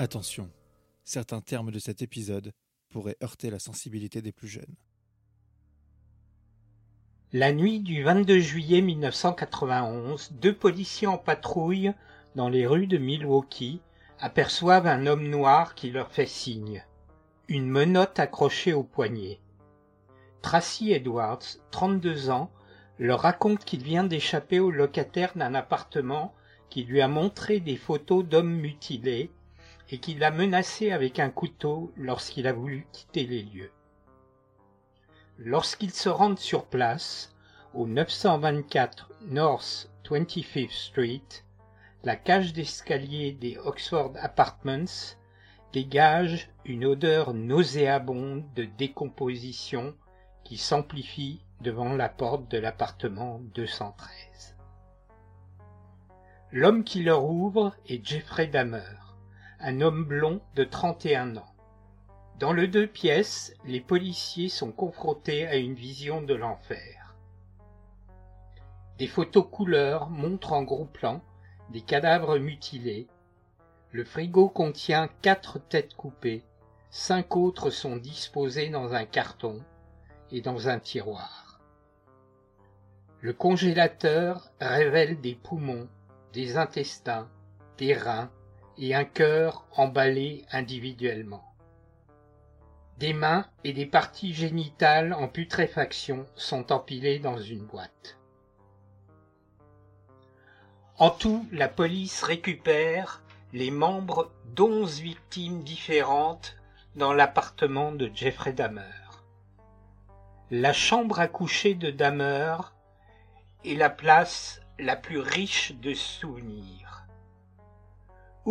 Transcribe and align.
Attention, 0.00 0.48
certains 1.04 1.42
termes 1.42 1.70
de 1.70 1.78
cet 1.78 2.00
épisode 2.00 2.52
pourraient 2.88 3.18
heurter 3.22 3.50
la 3.50 3.58
sensibilité 3.58 4.22
des 4.22 4.32
plus 4.32 4.48
jeunes. 4.48 4.74
La 7.34 7.52
nuit 7.52 7.80
du 7.80 8.02
22 8.02 8.38
juillet 8.38 8.80
1991, 8.80 10.32
deux 10.40 10.56
policiers 10.56 11.06
en 11.06 11.18
patrouille 11.18 11.92
dans 12.34 12.48
les 12.48 12.66
rues 12.66 12.86
de 12.86 12.96
Milwaukee 12.96 13.82
aperçoivent 14.18 14.86
un 14.86 15.06
homme 15.06 15.28
noir 15.28 15.74
qui 15.74 15.90
leur 15.90 16.10
fait 16.10 16.24
signe, 16.24 16.82
une 17.48 17.68
menotte 17.68 18.18
accrochée 18.18 18.72
au 18.72 18.84
poignet. 18.84 19.38
Tracy 20.40 20.92
Edwards, 20.92 21.44
32 21.72 22.30
ans, 22.30 22.50
leur 22.98 23.20
raconte 23.20 23.66
qu'il 23.66 23.82
vient 23.82 24.04
d'échapper 24.04 24.60
au 24.60 24.70
locataire 24.70 25.36
d'un 25.36 25.54
appartement 25.54 26.32
qui 26.70 26.84
lui 26.84 27.02
a 27.02 27.08
montré 27.08 27.60
des 27.60 27.76
photos 27.76 28.24
d'hommes 28.24 28.56
mutilés 28.56 29.30
et 29.90 29.98
qu'il 29.98 30.20
l'a 30.20 30.30
menacé 30.30 30.92
avec 30.92 31.18
un 31.18 31.30
couteau 31.30 31.92
lorsqu'il 31.96 32.46
a 32.46 32.52
voulu 32.52 32.86
quitter 32.92 33.26
les 33.26 33.42
lieux. 33.42 33.72
Lorsqu'ils 35.38 35.92
se 35.92 36.08
rendent 36.08 36.38
sur 36.38 36.66
place, 36.66 37.34
au 37.74 37.86
924 37.86 39.10
North 39.22 39.90
25th 40.04 40.70
Street, 40.70 41.22
la 42.04 42.16
cage 42.16 42.52
d'escalier 42.52 43.32
des 43.32 43.58
Oxford 43.58 44.12
Apartments 44.20 45.16
dégage 45.72 46.50
une 46.64 46.84
odeur 46.84 47.34
nauséabonde 47.34 48.44
de 48.54 48.64
décomposition 48.64 49.94
qui 50.44 50.56
s'amplifie 50.56 51.44
devant 51.60 51.94
la 51.94 52.08
porte 52.08 52.50
de 52.50 52.58
l'appartement 52.58 53.40
213. 53.54 54.56
L'homme 56.52 56.84
qui 56.84 57.02
leur 57.02 57.24
ouvre 57.24 57.74
est 57.86 58.04
Jeffrey 58.04 58.46
Dahmer 58.46 59.09
un 59.62 59.80
homme 59.82 60.04
blond 60.04 60.40
de 60.54 60.64
31 60.64 61.36
ans. 61.36 61.54
Dans 62.38 62.54
le 62.54 62.66
deux 62.66 62.86
pièces, 62.86 63.54
les 63.66 63.80
policiers 63.80 64.48
sont 64.48 64.72
confrontés 64.72 65.46
à 65.46 65.56
une 65.56 65.74
vision 65.74 66.22
de 66.22 66.34
l'enfer. 66.34 67.14
Des 68.98 69.06
photos 69.06 69.46
couleurs 69.50 70.08
montrent 70.08 70.54
en 70.54 70.62
gros 70.62 70.86
plan 70.86 71.20
des 71.70 71.82
cadavres 71.82 72.38
mutilés. 72.38 73.06
Le 73.92 74.04
frigo 74.04 74.48
contient 74.48 75.08
quatre 75.20 75.58
têtes 75.58 75.94
coupées, 75.94 76.42
cinq 76.90 77.36
autres 77.36 77.68
sont 77.68 77.96
disposées 77.96 78.70
dans 78.70 78.94
un 78.94 79.04
carton 79.04 79.62
et 80.30 80.40
dans 80.40 80.68
un 80.68 80.78
tiroir. 80.78 81.60
Le 83.20 83.34
congélateur 83.34 84.50
révèle 84.60 85.20
des 85.20 85.34
poumons, 85.34 85.88
des 86.32 86.56
intestins, 86.56 87.28
des 87.76 87.92
reins, 87.92 88.30
et 88.80 88.94
un 88.94 89.04
cœur 89.04 89.66
emballé 89.76 90.44
individuellement. 90.50 91.44
Des 92.98 93.12
mains 93.12 93.46
et 93.62 93.72
des 93.72 93.86
parties 93.86 94.34
génitales 94.34 95.12
en 95.12 95.28
putréfaction 95.28 96.26
sont 96.34 96.72
empilées 96.72 97.18
dans 97.18 97.38
une 97.38 97.64
boîte. 97.64 98.18
En 100.98 101.10
tout, 101.10 101.46
la 101.52 101.68
police 101.68 102.22
récupère 102.22 103.22
les 103.52 103.70
membres 103.70 104.30
d'onze 104.54 105.00
victimes 105.00 105.62
différentes 105.62 106.56
dans 106.96 107.12
l'appartement 107.12 107.92
de 107.92 108.10
Jeffrey 108.14 108.52
Dahmer. 108.52 108.82
La 110.50 110.72
chambre 110.72 111.20
à 111.20 111.28
coucher 111.28 111.74
de 111.74 111.90
Dahmer 111.90 112.56
est 113.64 113.76
la 113.76 113.90
place 113.90 114.60
la 114.78 114.96
plus 114.96 115.20
riche 115.20 115.72
de 115.76 115.94
souvenirs. 115.94 116.89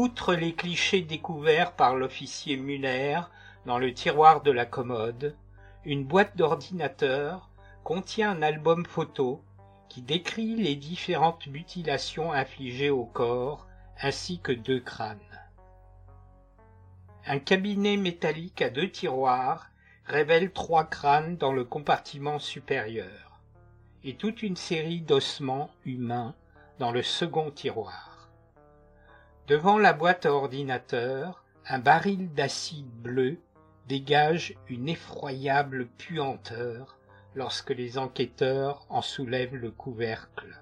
Outre 0.02 0.34
les 0.34 0.56
clichés 0.56 1.02
découverts 1.02 1.74
par 1.74 1.94
l'officier 1.94 2.56
Muller 2.56 3.20
dans 3.66 3.78
le 3.78 3.94
tiroir 3.94 4.42
de 4.42 4.50
la 4.50 4.66
commode, 4.66 5.36
une 5.84 6.06
boîte 6.06 6.38
d'ordinateur 6.38 7.50
contient 7.84 8.32
un 8.32 8.42
album 8.42 8.86
photo 8.86 9.44
qui 9.90 10.02
décrit 10.02 10.56
les 10.56 10.78
différentes 10.78 11.48
mutilations 11.48 12.32
infligées 12.32 12.90
au 12.90 13.04
corps 13.04 13.68
ainsi 14.02 14.40
que 14.40 14.54
deux 14.54 14.80
crânes. 14.80 15.20
Un 17.26 17.40
cabinet 17.40 17.98
métallique 17.98 18.62
à 18.62 18.70
deux 18.70 18.90
tiroirs 18.90 19.70
révèle 20.06 20.54
trois 20.54 20.86
crânes 20.86 21.36
dans 21.36 21.52
le 21.52 21.66
compartiment 21.66 22.40
supérieur 22.40 23.42
et 24.06 24.16
toute 24.16 24.44
une 24.44 24.56
série 24.56 25.02
d'ossements 25.02 25.72
humains 25.84 26.36
dans 26.80 26.94
le 26.94 27.04
second 27.04 27.52
tiroir. 27.52 28.09
Devant 29.50 29.80
la 29.80 29.94
boîte 29.94 30.28
à 30.28 30.34
ordinateur, 30.34 31.44
un 31.66 31.80
baril 31.80 32.32
d'acide 32.36 32.86
bleu 32.86 33.40
dégage 33.88 34.54
une 34.68 34.88
effroyable 34.88 35.88
puanteur 35.88 37.00
lorsque 37.34 37.72
les 37.72 37.98
enquêteurs 37.98 38.86
en 38.90 39.02
soulèvent 39.02 39.56
le 39.56 39.72
couvercle. 39.72 40.62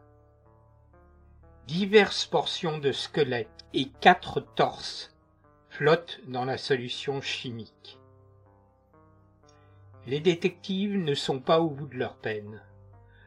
Diverses 1.67 2.25
portions 2.25 2.77
de 2.77 2.93
squelettes 2.93 3.65
et 3.73 3.89
quatre 3.99 4.39
torses 4.39 5.13
flottent 5.69 6.21
dans 6.25 6.45
la 6.45 6.57
solution 6.57 7.19
chimique. 7.19 7.99
Les 10.05 10.21
détectives 10.21 10.97
ne 10.97 11.13
sont 11.13 11.41
pas 11.41 11.59
au 11.59 11.69
bout 11.69 11.87
de 11.87 11.97
leur 11.97 12.15
peine. 12.15 12.61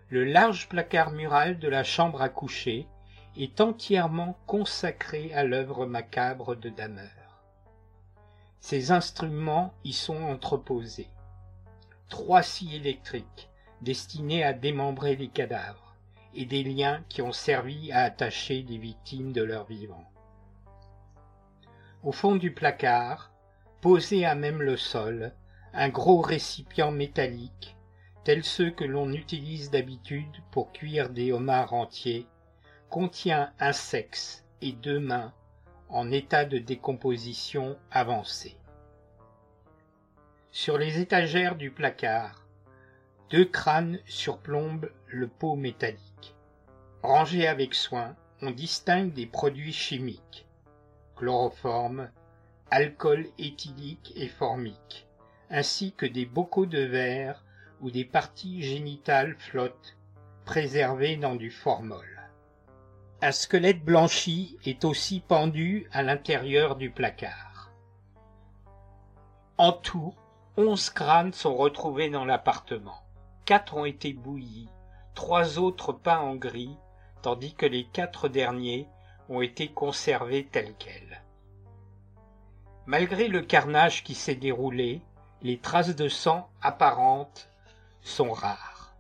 Le 0.09 0.25
large 0.25 0.71
placard 0.71 1.11
mural 1.11 1.59
de 1.59 1.69
la 1.69 1.85
chambre 1.85 2.23
à 2.23 2.31
coucher 2.31 2.89
est 3.37 3.61
entièrement 3.61 4.37
consacré 4.47 5.33
à 5.35 5.45
l'œuvre 5.45 5.87
macabre 5.87 6.57
de 6.57 6.69
Damer. 6.69 7.11
Ces 8.61 8.93
instruments 8.93 9.73
y 9.85 9.93
sont 9.93 10.23
entreposés. 10.23 11.09
Trois 12.09 12.43
scies 12.43 12.75
électriques 12.75 13.49
destinés 13.81 14.45
à 14.45 14.53
démembrer 14.53 15.17
les 15.17 15.29
cadavres 15.29 15.97
et 16.35 16.45
des 16.45 16.63
liens 16.63 17.03
qui 17.09 17.23
ont 17.23 17.33
servi 17.33 17.91
à 17.93 18.03
attacher 18.03 18.63
les 18.63 18.79
victimes 18.79 19.33
de 19.33 19.43
leur 19.43 19.65
vivant. 19.67 20.05
Au 22.03 22.13
fond 22.13 22.37
du 22.37 22.53
placard, 22.53 23.33
posé 23.81 24.25
à 24.25 24.35
même 24.35 24.63
le 24.63 24.77
sol, 24.77 25.35
un 25.73 25.89
gros 25.89 26.21
récipient 26.21 26.91
métallique, 26.91 27.77
tel 28.25 28.45
ceux 28.45 28.71
que 28.71 28.85
l'on 28.85 29.13
utilise 29.13 29.71
d'habitude 29.71 30.37
pour 30.51 30.73
cuire 30.73 31.11
des 31.11 31.33
homards 31.33 31.73
entiers 31.73 32.27
contient 32.91 33.53
un 33.61 33.73
sexe 33.73 34.45
et 34.61 34.73
deux 34.73 34.99
mains 34.99 35.33
en 35.89 36.11
état 36.11 36.45
de 36.45 36.59
décomposition 36.59 37.79
avancée. 37.93 38.57
Sur 40.51 40.77
les 40.77 40.99
étagères 40.99 41.55
du 41.55 41.71
placard, 41.71 42.45
deux 43.31 43.45
crânes 43.45 44.01
surplombent 44.07 44.91
le 45.07 45.29
pot 45.29 45.55
métallique. 45.55 46.35
Rangés 47.05 47.47
avec 47.47 47.77
soin, 47.77 48.17
on 48.43 48.51
distingue 48.51 49.13
des 49.13 49.27
produits 49.27 49.73
chimiques, 49.73 50.49
chloroforme, 51.15 52.11
alcool 52.73 53.29
éthylique 53.39 54.13
et 54.17 54.29
formique, 54.29 55.07
ainsi 55.49 55.93
que 55.93 56.07
des 56.07 56.27
bocaux 56.27 56.67
de 56.67 56.83
verre 56.83 57.45
où 57.81 57.93
des 57.93 58.05
parties 58.05 58.63
génitales 58.63 59.37
flottent, 59.39 59.97
préservées 60.45 61.17
dans 61.17 61.37
du 61.37 61.53
formol. 61.53 62.10
Un 63.23 63.33
squelette 63.33 63.85
blanchi 63.85 64.57
est 64.65 64.83
aussi 64.87 65.21
pendu 65.21 65.87
à 65.93 66.03
l'intérieur 66.03 66.77
du 66.77 66.91
placard. 66.91 67.71
En 69.59 69.73
tout, 69.73 70.15
onze 70.57 70.89
crânes 70.89 71.35
sont 71.35 71.55
retrouvés 71.55 72.09
dans 72.09 72.25
l'appartement. 72.25 72.97
Quatre 73.45 73.77
ont 73.77 73.85
été 73.85 74.15
bouillis, 74.15 74.71
trois 75.15 75.59
autres 75.59 75.93
peints 75.93 76.21
en 76.21 76.35
gris, 76.35 76.79
tandis 77.21 77.53
que 77.53 77.67
les 77.67 77.85
quatre 77.85 78.29
derniers 78.29 78.89
ont 79.29 79.43
été 79.43 79.69
conservés 79.69 80.47
tels 80.47 80.75
quels. 80.79 81.23
Malgré 82.87 83.29
le 83.29 83.43
carnage 83.43 84.03
qui 84.03 84.15
s'est 84.15 84.35
déroulé, 84.35 85.03
les 85.43 85.59
traces 85.59 85.95
de 85.95 86.09
sang 86.09 86.49
apparentes 86.63 87.51
sont 88.01 88.33
rares, 88.33 88.95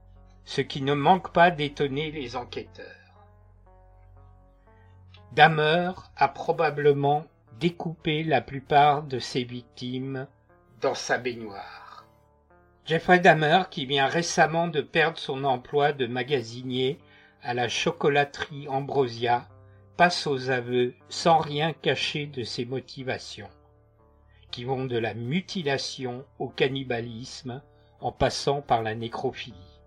ce 0.45 0.61
qui 0.61 0.83
ne 0.83 0.93
manque 0.93 1.33
pas 1.33 1.51
d'étonner 1.51 2.11
les 2.11 2.37
enquêteurs. 2.37 3.00
Dahmer 5.33 5.93
a 6.17 6.27
probablement 6.27 7.25
découpé 7.61 8.25
la 8.25 8.41
plupart 8.41 9.05
de 9.05 9.21
ses 9.21 9.45
victimes 9.45 10.27
dans 10.81 10.97
sa 10.97 11.19
baignoire. 11.19 12.05
Jeffrey 12.85 13.21
Dahmer, 13.21 13.63
qui 13.71 13.87
vient 13.87 14.09
récemment 14.09 14.67
de 14.67 14.81
perdre 14.81 15.19
son 15.19 15.45
emploi 15.45 15.93
de 15.93 16.09
magasinier 16.09 16.99
à 17.45 17.55
la 17.55 17.69
chocolaterie 17.69 18.67
Ambrosia, 18.67 19.47
passe 19.97 20.27
aux 20.27 20.51
aveux 20.51 20.95
sans 21.09 21.39
rien 21.39 21.73
cacher 21.75 22.27
de 22.27 22.43
ses 22.43 22.65
motivations, 22.65 23.51
qui 24.51 24.65
vont 24.65 24.85
de 24.85 24.99
la 24.99 25.15
mutilation 25.15 26.25
au 26.41 26.49
cannibalisme 26.49 27.63
en 28.01 28.11
passant 28.11 28.63
par 28.63 28.83
la 28.83 28.97
nécrophilie. 28.97 29.81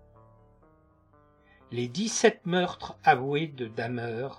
Les 1.74 1.90
17 1.90 2.46
meurtres 2.46 2.96
avoués 3.04 3.48
de 3.48 3.68
Dahmer 3.68 4.30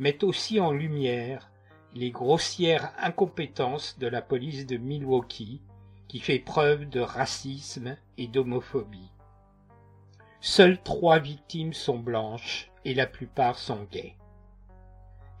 mettent 0.00 0.24
aussi 0.24 0.58
en 0.60 0.72
lumière 0.72 1.50
les 1.94 2.10
grossières 2.10 2.90
incompétences 2.98 3.98
de 3.98 4.06
la 4.06 4.22
police 4.22 4.64
de 4.66 4.78
Milwaukee 4.78 5.60
qui 6.08 6.20
fait 6.20 6.38
preuve 6.38 6.88
de 6.88 7.00
racisme 7.00 7.96
et 8.16 8.26
d'homophobie. 8.26 9.12
Seules 10.40 10.82
trois 10.82 11.18
victimes 11.18 11.74
sont 11.74 11.98
blanches 11.98 12.70
et 12.86 12.94
la 12.94 13.06
plupart 13.06 13.58
sont 13.58 13.86
gays. 13.92 14.16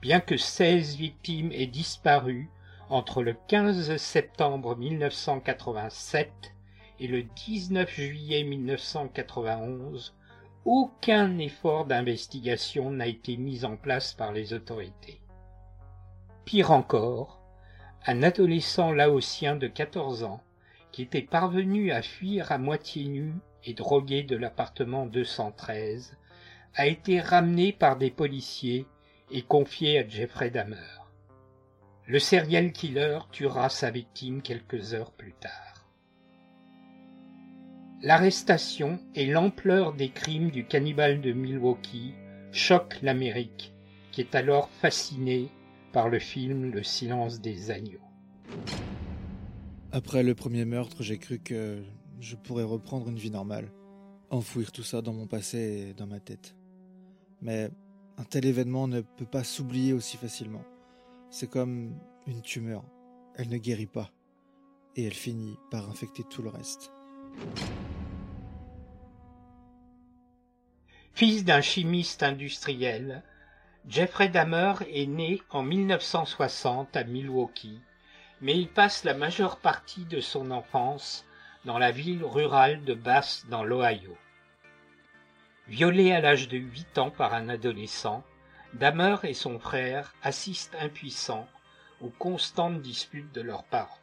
Bien 0.02 0.20
que 0.20 0.36
16 0.36 0.96
victimes 0.96 1.52
aient 1.52 1.66
disparu 1.66 2.50
entre 2.90 3.22
le 3.22 3.34
15 3.48 3.96
septembre 3.96 4.76
1987 4.76 6.52
et 6.98 7.06
le 7.06 7.22
19 7.22 7.90
juillet 7.90 8.44
1991, 8.44 10.14
aucun 10.64 11.38
effort 11.38 11.86
d'investigation 11.86 12.90
n'a 12.90 13.06
été 13.06 13.36
mis 13.36 13.64
en 13.64 13.76
place 13.76 14.12
par 14.12 14.32
les 14.32 14.52
autorités. 14.52 15.20
Pire 16.44 16.70
encore, 16.70 17.40
un 18.06 18.22
adolescent 18.22 18.92
laotien 18.92 19.56
de 19.56 19.68
14 19.68 20.22
ans, 20.24 20.42
qui 20.92 21.02
était 21.02 21.22
parvenu 21.22 21.92
à 21.92 22.02
fuir 22.02 22.52
à 22.52 22.58
moitié 22.58 23.04
nu 23.04 23.34
et 23.64 23.74
drogué 23.74 24.22
de 24.22 24.36
l'appartement 24.36 25.06
213, 25.06 26.16
a 26.74 26.86
été 26.86 27.20
ramené 27.20 27.72
par 27.72 27.96
des 27.96 28.10
policiers 28.10 28.86
et 29.30 29.42
confié 29.42 29.98
à 29.98 30.08
Jeffrey 30.08 30.50
Dahmer. 30.50 30.76
Le 32.06 32.18
serial 32.18 32.72
killer 32.72 33.20
tuera 33.30 33.68
sa 33.68 33.90
victime 33.90 34.42
quelques 34.42 34.94
heures 34.94 35.12
plus 35.12 35.34
tard. 35.34 35.69
L'arrestation 38.02 38.98
et 39.14 39.26
l'ampleur 39.26 39.92
des 39.92 40.08
crimes 40.08 40.50
du 40.50 40.64
cannibale 40.64 41.20
de 41.20 41.32
Milwaukee 41.32 42.14
choquent 42.50 42.98
l'Amérique, 43.02 43.74
qui 44.10 44.22
est 44.22 44.34
alors 44.34 44.70
fascinée 44.70 45.50
par 45.92 46.08
le 46.08 46.18
film 46.18 46.70
Le 46.70 46.82
silence 46.82 47.42
des 47.42 47.70
agneaux. 47.70 48.00
Après 49.92 50.22
le 50.22 50.34
premier 50.34 50.64
meurtre, 50.64 51.02
j'ai 51.02 51.18
cru 51.18 51.40
que 51.40 51.82
je 52.20 52.36
pourrais 52.36 52.64
reprendre 52.64 53.10
une 53.10 53.18
vie 53.18 53.30
normale, 53.30 53.70
enfouir 54.30 54.72
tout 54.72 54.82
ça 54.82 55.02
dans 55.02 55.12
mon 55.12 55.26
passé 55.26 55.90
et 55.90 55.92
dans 55.92 56.06
ma 56.06 56.20
tête. 56.20 56.54
Mais 57.42 57.68
un 58.16 58.24
tel 58.24 58.46
événement 58.46 58.88
ne 58.88 59.02
peut 59.02 59.26
pas 59.26 59.44
s'oublier 59.44 59.92
aussi 59.92 60.16
facilement. 60.16 60.64
C'est 61.28 61.50
comme 61.50 61.94
une 62.26 62.40
tumeur, 62.40 62.82
elle 63.36 63.50
ne 63.50 63.58
guérit 63.58 63.84
pas, 63.84 64.10
et 64.96 65.04
elle 65.04 65.12
finit 65.12 65.58
par 65.70 65.90
infecter 65.90 66.22
tout 66.30 66.40
le 66.40 66.48
reste. 66.48 66.92
Fils 71.12 71.44
d'un 71.44 71.60
chimiste 71.60 72.22
industriel, 72.22 73.22
Jeffrey 73.88 74.28
Dahmer 74.28 74.74
est 74.90 75.06
né 75.06 75.42
en 75.50 75.62
1960 75.62 76.96
à 76.96 77.04
Milwaukee, 77.04 77.80
mais 78.40 78.56
il 78.56 78.68
passe 78.68 79.04
la 79.04 79.14
majeure 79.14 79.58
partie 79.58 80.06
de 80.06 80.20
son 80.20 80.50
enfance 80.50 81.26
dans 81.66 81.78
la 81.78 81.90
ville 81.90 82.24
rurale 82.24 82.84
de 82.84 82.94
Bass 82.94 83.44
dans 83.50 83.64
l'Ohio. 83.64 84.16
Violé 85.68 86.12
à 86.12 86.20
l'âge 86.20 86.48
de 86.48 86.56
8 86.56 86.98
ans 86.98 87.10
par 87.10 87.34
un 87.34 87.48
adolescent, 87.48 88.24
Dahmer 88.72 89.16
et 89.24 89.34
son 89.34 89.58
frère 89.58 90.14
assistent 90.22 90.76
impuissants 90.80 91.46
aux 92.00 92.10
constantes 92.10 92.80
disputes 92.80 93.32
de 93.32 93.42
leurs 93.42 93.64
parents. 93.64 93.99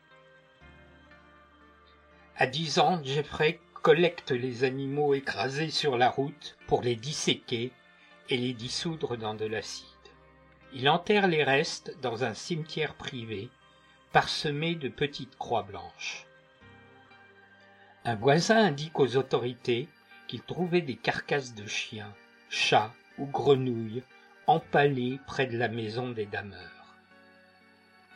À 2.39 2.45
10 2.45 2.78
ans, 2.78 3.01
Jeffrey 3.04 3.60
collecte 3.81 4.30
les 4.30 4.63
animaux 4.63 5.16
écrasés 5.16 5.72
sur 5.72 5.98
la 5.98 6.07
route 6.07 6.56
pour 6.68 6.84
les 6.84 6.95
disséquer 6.95 7.72
et 8.30 8.38
les 8.38 8.54
dissoudre 8.54 9.18
dans 9.18 9.34
de 9.34 9.45
l'acide. 9.45 9.88
Il 10.72 10.88
enterre 10.88 11.28
les 11.28 11.44
restes 11.44 11.95
dans 12.04 12.24
un 12.24 12.36
cimetière 12.36 12.94
privé 12.94 13.50
parsemé 14.12 14.75
de 14.75 14.88
petites 14.88 15.36
croix 15.39 15.63
blanches. 15.63 16.28
Un 18.06 18.13
voisin 18.13 18.57
indique 18.57 19.00
aux 19.00 19.18
autorités 19.18 19.88
qu'il 20.28 20.44
trouvait 20.44 20.81
des 20.81 20.95
carcasses 20.95 21.56
de 21.56 21.66
chiens, 21.66 22.13
chats 22.51 22.94
ou 23.18 23.25
grenouilles 23.25 24.04
empalées 24.45 25.19
près 25.25 25.48
de 25.48 25.57
la 25.57 25.69
maison 25.69 26.12
des 26.12 26.28
dameurs. 26.28 26.95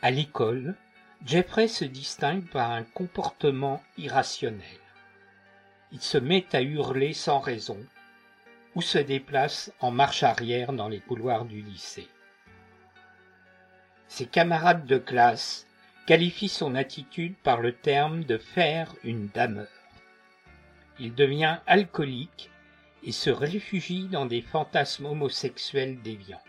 À 0.00 0.12
l'école, 0.12 0.76
Jeffrey 1.24 1.68
se 1.68 1.84
distingue 1.84 2.44
par 2.46 2.72
un 2.72 2.82
comportement 2.82 3.80
irrationnel. 3.96 4.80
Il 5.92 6.00
se 6.00 6.18
met 6.18 6.46
à 6.52 6.62
hurler 6.62 7.12
sans 7.12 7.38
raison 7.38 7.78
ou 8.74 8.82
se 8.82 8.98
déplace 8.98 9.72
en 9.78 9.92
marche 9.92 10.24
arrière 10.24 10.72
dans 10.72 10.88
les 10.88 10.98
couloirs 10.98 11.44
du 11.44 11.62
lycée. 11.62 12.08
Ses 14.08 14.26
camarades 14.26 14.84
de 14.86 14.98
classe 14.98 15.66
qualifient 16.06 16.48
son 16.48 16.74
attitude 16.74 17.36
par 17.44 17.60
le 17.60 17.72
terme 17.72 18.24
de 18.24 18.36
faire 18.36 18.92
une 19.04 19.28
dameur. 19.28 19.68
Il 20.98 21.14
devient 21.14 21.58
alcoolique 21.68 22.50
et 23.04 23.12
se 23.12 23.30
réfugie 23.30 24.08
dans 24.08 24.26
des 24.26 24.42
fantasmes 24.42 25.06
homosexuels 25.06 26.02
déviants. 26.02 26.42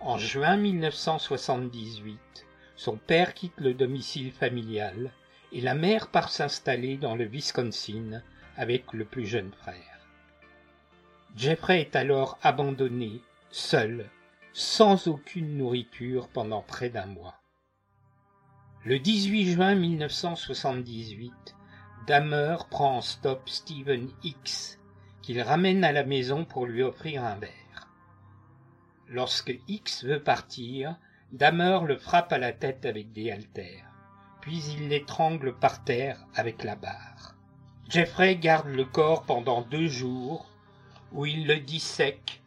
En 0.00 0.18
juin 0.18 0.56
1978, 0.56 2.47
son 2.78 2.96
père 2.96 3.34
quitte 3.34 3.58
le 3.58 3.74
domicile 3.74 4.30
familial 4.30 5.10
et 5.50 5.60
la 5.60 5.74
mère 5.74 6.12
part 6.12 6.30
s'installer 6.30 6.96
dans 6.96 7.16
le 7.16 7.24
Wisconsin 7.24 8.22
avec 8.56 8.92
le 8.92 9.04
plus 9.04 9.26
jeune 9.26 9.50
frère. 9.52 10.06
Jeffrey 11.34 11.80
est 11.80 11.96
alors 11.96 12.38
abandonné, 12.40 13.20
seul, 13.50 14.08
sans 14.52 15.08
aucune 15.08 15.56
nourriture 15.56 16.28
pendant 16.28 16.62
près 16.62 16.88
d'un 16.88 17.06
mois. 17.06 17.42
Le 18.84 19.00
18 19.00 19.54
juin 19.54 19.74
1978, 19.74 21.56
Dahmer 22.06 22.58
prend 22.70 22.98
en 22.98 23.00
stop 23.00 23.48
Stephen 23.48 24.08
X, 24.22 24.78
qu'il 25.20 25.42
ramène 25.42 25.82
à 25.82 25.90
la 25.90 26.04
maison 26.04 26.44
pour 26.44 26.64
lui 26.64 26.84
offrir 26.84 27.24
un 27.24 27.34
verre. 27.34 27.88
Lorsque 29.08 29.58
X 29.66 30.04
veut 30.04 30.22
partir, 30.22 30.96
Dahmer 31.32 31.80
le 31.86 31.98
frappe 31.98 32.32
à 32.32 32.38
la 32.38 32.52
tête 32.52 32.86
avec 32.86 33.12
des 33.12 33.30
haltères, 33.30 33.92
puis 34.40 34.62
il 34.72 34.88
l'étrangle 34.88 35.54
par 35.54 35.84
terre 35.84 36.24
avec 36.34 36.64
la 36.64 36.74
barre. 36.74 37.34
Jeffrey 37.86 38.36
garde 38.36 38.68
le 38.68 38.86
corps 38.86 39.24
pendant 39.24 39.60
deux 39.60 39.88
jours, 39.88 40.48
où 41.12 41.26
il 41.26 41.46
le 41.46 41.58
dissèque 41.58 42.40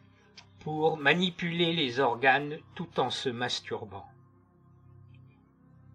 pour 0.58 0.96
manipuler 0.96 1.72
les 1.72 2.00
organes 2.00 2.58
tout 2.74 2.98
en 2.98 3.10
se 3.10 3.28
masturbant. 3.28 4.06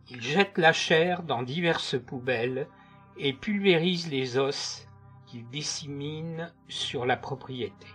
Il 0.09 0.21
jette 0.21 0.57
la 0.57 0.71
chair 0.71 1.23
dans 1.23 1.43
diverses 1.43 1.99
poubelles 1.99 2.69
et 3.17 3.33
pulvérise 3.33 4.09
les 4.09 4.37
os 4.37 4.87
qu'il 5.25 5.45
dissémine 5.49 6.53
sur 6.69 7.05
la 7.05 7.17
propriété. 7.17 7.87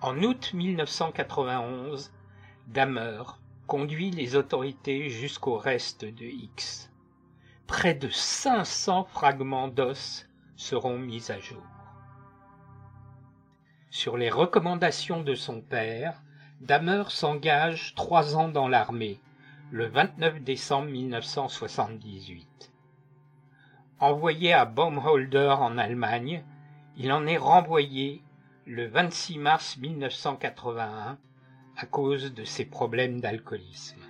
En 0.00 0.20
août 0.24 0.50
1991, 0.52 2.12
Dahmer 2.66 3.22
conduit 3.66 4.10
les 4.10 4.36
autorités 4.36 5.08
jusqu'au 5.08 5.56
reste 5.56 6.04
de 6.04 6.24
X. 6.24 6.90
Près 7.66 7.94
de 7.94 8.08
500 8.08 9.04
fragments 9.04 9.68
d'os 9.68 10.28
seront 10.56 10.98
mis 10.98 11.30
à 11.30 11.38
jour. 11.38 11.62
Sur 13.90 14.16
les 14.16 14.30
recommandations 14.30 15.22
de 15.22 15.34
son 15.34 15.60
père, 15.60 16.22
Dahmer 16.60 17.04
s'engage 17.08 17.94
trois 17.94 18.36
ans 18.36 18.48
dans 18.48 18.68
l'armée, 18.68 19.20
le 19.70 19.86
29 19.86 20.42
décembre 20.42 20.90
1978. 20.90 22.72
Envoyé 23.98 24.52
à 24.52 24.64
Baumholder 24.64 25.54
en 25.58 25.78
Allemagne, 25.78 26.44
il 26.96 27.12
en 27.12 27.26
est 27.26 27.38
renvoyé 27.38 28.22
le 28.66 28.86
26 28.86 29.38
mars 29.38 29.76
1981 29.78 31.18
à 31.76 31.86
cause 31.86 32.34
de 32.34 32.44
ses 32.44 32.64
problèmes 32.64 33.20
d'alcoolisme. 33.20 34.00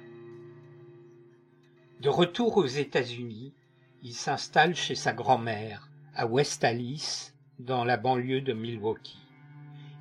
De 2.00 2.08
retour 2.08 2.56
aux 2.56 2.66
États-Unis, 2.66 3.52
il 4.02 4.14
s'installe 4.14 4.74
chez 4.74 4.94
sa 4.94 5.12
grand-mère, 5.12 5.88
à 6.14 6.26
West 6.26 6.64
Alice, 6.64 7.34
dans 7.58 7.84
la 7.84 7.96
banlieue 7.96 8.42
de 8.42 8.52
Milwaukee. 8.52 9.26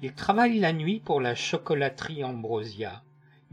Il 0.02 0.14
travaille 0.14 0.60
la 0.60 0.74
nuit 0.74 1.00
pour 1.00 1.22
la 1.22 1.36
chocolaterie 1.36 2.24
Ambrosia 2.24 3.04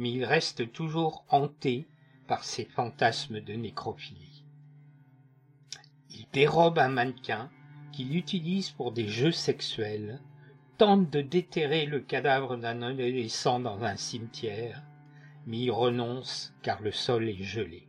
mais 0.00 0.10
il 0.10 0.24
reste 0.24 0.72
toujours 0.72 1.26
hanté 1.28 1.86
par 2.26 2.42
ses 2.42 2.64
fantasmes 2.64 3.42
de 3.42 3.52
nécrophilie. 3.52 4.44
Il 6.08 6.24
dérobe 6.32 6.78
un 6.78 6.88
mannequin 6.88 7.50
qu'il 7.92 8.16
utilise 8.16 8.70
pour 8.70 8.92
des 8.92 9.08
jeux 9.08 9.30
sexuels, 9.30 10.18
tente 10.80 11.10
de 11.10 11.20
déterrer 11.20 11.84
le 11.84 12.00
cadavre 12.00 12.56
d'un 12.56 12.80
adolescent 12.80 13.60
dans 13.60 13.84
un 13.84 13.96
cimetière, 13.96 14.82
mais 15.46 15.58
y 15.58 15.70
renonce 15.70 16.54
car 16.62 16.80
le 16.80 16.90
sol 16.90 17.28
est 17.28 17.42
gelé. 17.42 17.86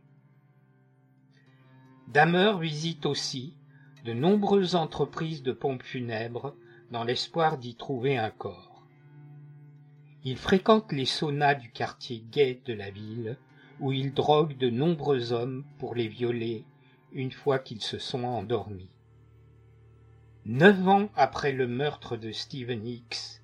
Damer 2.08 2.58
visite 2.60 3.06
aussi 3.06 3.54
de 4.04 4.12
nombreuses 4.12 4.74
entreprises 4.74 5.42
de 5.42 5.52
pompes 5.52 5.82
funèbres 5.82 6.54
dans 6.90 7.02
l'espoir 7.02 7.56
d'y 7.56 7.76
trouver 7.76 8.18
un 8.18 8.28
corps. 8.28 8.84
Il 10.22 10.36
fréquente 10.36 10.92
les 10.92 11.06
saunas 11.06 11.54
du 11.54 11.70
quartier 11.70 12.22
gay 12.30 12.60
de 12.66 12.74
la 12.74 12.90
ville, 12.90 13.38
où 13.80 13.92
il 13.92 14.12
drogue 14.12 14.58
de 14.58 14.68
nombreux 14.68 15.32
hommes 15.32 15.64
pour 15.78 15.94
les 15.94 16.08
violer 16.08 16.66
une 17.12 17.32
fois 17.32 17.58
qu'ils 17.58 17.80
se 17.80 17.96
sont 17.96 18.24
endormis. 18.24 18.90
Neuf 20.44 20.88
ans 20.88 21.08
après 21.14 21.52
le 21.52 21.68
meurtre 21.68 22.16
de 22.16 22.32
Stephen 22.32 22.84
Hicks, 22.84 23.40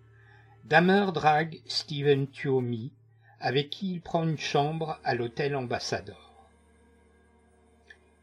Damer 0.65 1.13
drague 1.13 1.61
Stephen 1.67 2.27
Tuomi, 2.27 2.91
avec 3.39 3.71
qui 3.71 3.93
il 3.93 4.01
prend 4.01 4.25
une 4.25 4.37
chambre 4.37 4.99
à 5.05 5.15
l'hôtel 5.15 5.55
Ambassador. 5.55 6.35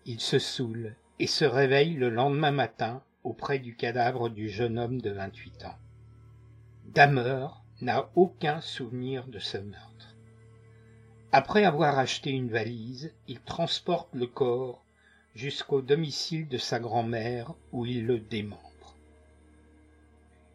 Il 0.05 0.19
se 0.19 0.39
saoule 0.39 0.93
et 1.19 1.27
se 1.27 1.45
réveille 1.45 1.93
le 1.93 2.09
lendemain 2.09 2.51
matin 2.51 3.01
auprès 3.23 3.59
du 3.59 3.77
cadavre 3.77 4.29
du 4.29 4.49
jeune 4.49 4.77
homme 4.77 4.99
de 4.99 5.09
28 5.09 5.63
ans. 5.63 5.77
Damer 6.83 7.47
n'a 7.79 8.09
aucun 8.15 8.59
souvenir 8.59 9.25
de 9.27 9.39
ce 9.39 9.57
meurtre. 9.57 10.17
Après 11.31 11.63
avoir 11.63 11.97
acheté 11.97 12.31
une 12.31 12.49
valise, 12.49 13.13
il 13.29 13.39
transporte 13.39 14.13
le 14.13 14.27
corps 14.27 14.84
jusqu'au 15.35 15.81
domicile 15.81 16.47
de 16.47 16.57
sa 16.57 16.79
grand-mère 16.79 17.53
où 17.71 17.85
il 17.85 18.05
le 18.05 18.19
démembre. 18.19 18.95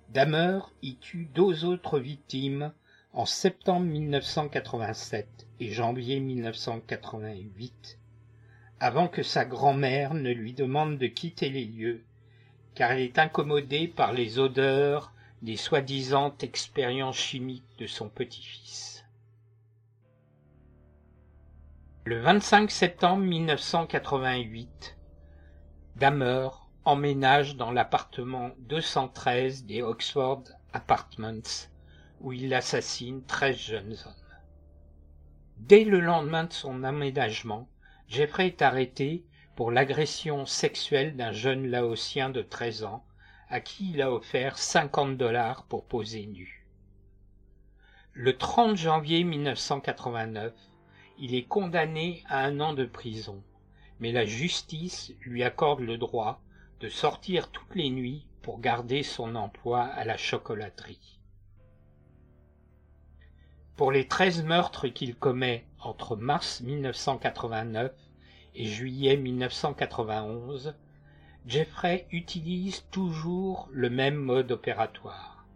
Damer 0.09 0.73
y 0.83 0.97
tue 0.97 1.29
deux 1.35 1.65
autres 1.65 1.99
victimes 1.99 2.73
en 3.13 3.27
septembre 3.27 3.87
1987 3.87 5.47
et 5.61 5.71
janvier 5.71 6.19
1988 6.21 7.99
avant 8.81 9.09
que 9.09 9.23
sa 9.23 9.45
grand-mère 9.45 10.15
ne 10.15 10.31
lui 10.31 10.55
demande 10.55 10.97
de 10.97 11.07
quitter 11.07 11.51
les 11.51 11.67
lieux, 11.67 12.03
car 12.75 12.93
elle 12.93 13.03
est 13.03 13.19
incommodée 13.19 13.87
par 13.87 14.15
les 14.15 14.39
odeurs 14.39 15.13
des 15.43 15.57
soi-disant 15.57 16.35
expériences 16.41 17.19
chimiques 17.19 17.77
de 17.79 17.87
son 17.87 18.09
petit-fils. 18.09 19.00
Le 22.07 22.19
25 22.19 22.71
septembre 22.71 23.23
1988, 23.25 24.97
Damer 25.97 26.49
emménage 26.87 27.57
dans 27.57 27.71
l'appartement 27.71 28.53
213 28.61 29.67
des 29.67 29.83
Oxford 29.83 30.45
Apartments, 30.73 31.67
où 32.23 32.33
il 32.33 32.55
assassine 32.55 33.23
13 33.27 33.55
jeunes 33.55 33.97
hommes. 34.07 34.39
Dès 35.59 35.85
le 35.85 36.01
lendemain 36.01 36.45
de 36.45 36.55
son 36.55 36.85
aménagement, 36.85 37.69
Jeffrey 38.09 38.47
est 38.47 38.63
arrêté 38.63 39.27
pour 39.55 39.71
l'agression 39.71 40.47
sexuelle 40.47 41.17
d'un 41.17 41.33
jeune 41.33 41.67
laotien 41.67 42.31
de 42.31 42.41
13 42.41 42.85
ans 42.85 43.05
à 43.51 43.61
qui 43.61 43.91
il 43.91 44.01
a 44.01 44.11
offert 44.11 44.57
50 44.57 45.19
dollars 45.19 45.65
pour 45.65 45.85
poser 45.85 46.25
nu. 46.25 46.67
Le 48.15 48.39
30 48.39 48.79
janvier 48.79 49.23
1989, 49.23 50.55
il 51.21 51.35
est 51.35 51.45
condamné 51.45 52.23
à 52.27 52.45
un 52.45 52.61
an 52.61 52.73
de 52.73 52.87
prison, 52.87 53.43
mais 53.99 54.11
la 54.11 54.25
justice 54.25 55.13
lui 55.21 55.43
accorde 55.43 55.81
le 55.81 55.99
droit 55.99 56.41
de 56.81 56.89
sortir 56.89 57.51
toutes 57.51 57.75
les 57.75 57.91
nuits 57.91 58.27
pour 58.41 58.59
garder 58.59 59.03
son 59.03 59.35
emploi 59.35 59.83
à 59.83 60.05
la 60.07 60.17
chocolaterie. 60.17 61.21
Pour 63.77 63.93
les 63.93 64.09
treize 64.09 64.43
meurtres 64.43 64.89
qu'il 64.89 65.15
commet 65.15 65.67
entre 65.79 66.17
mars 66.17 66.63
1989 66.63 67.93
et 68.55 68.65
juillet 68.65 69.19
1991, 69.19 70.75
Jeffrey 71.47 72.07
utilise 72.13 72.87
toujours 72.91 73.69
le 73.73 73.91
même 73.91 74.17
mode 74.17 74.53
opératoire. 74.53 75.47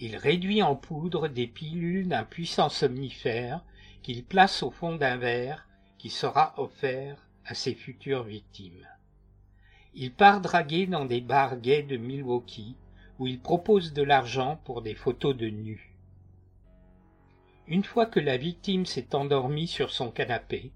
Il 0.00 0.16
réduit 0.16 0.62
en 0.64 0.74
poudre 0.74 1.28
des 1.28 1.46
pilules 1.46 2.08
d'un 2.08 2.24
puissant 2.24 2.68
somnifère 2.68 3.64
qu'il 4.04 4.22
place 4.22 4.62
au 4.62 4.70
fond 4.70 4.96
d'un 4.96 5.16
verre 5.16 5.66
qui 5.96 6.10
sera 6.10 6.52
offert 6.58 7.26
à 7.46 7.54
ses 7.54 7.74
futures 7.74 8.22
victimes. 8.22 8.86
Il 9.94 10.12
part 10.12 10.42
draguer 10.42 10.86
dans 10.86 11.06
des 11.06 11.22
bars 11.22 11.56
gays 11.56 11.84
de 11.84 11.96
Milwaukee 11.96 12.76
où 13.18 13.26
il 13.26 13.40
propose 13.40 13.94
de 13.94 14.02
l'argent 14.02 14.60
pour 14.66 14.82
des 14.82 14.94
photos 14.94 15.34
de 15.34 15.48
nus. 15.48 15.96
Une 17.66 17.82
fois 17.82 18.04
que 18.04 18.20
la 18.20 18.36
victime 18.36 18.84
s'est 18.84 19.14
endormie 19.14 19.68
sur 19.68 19.90
son 19.90 20.10
canapé, 20.10 20.72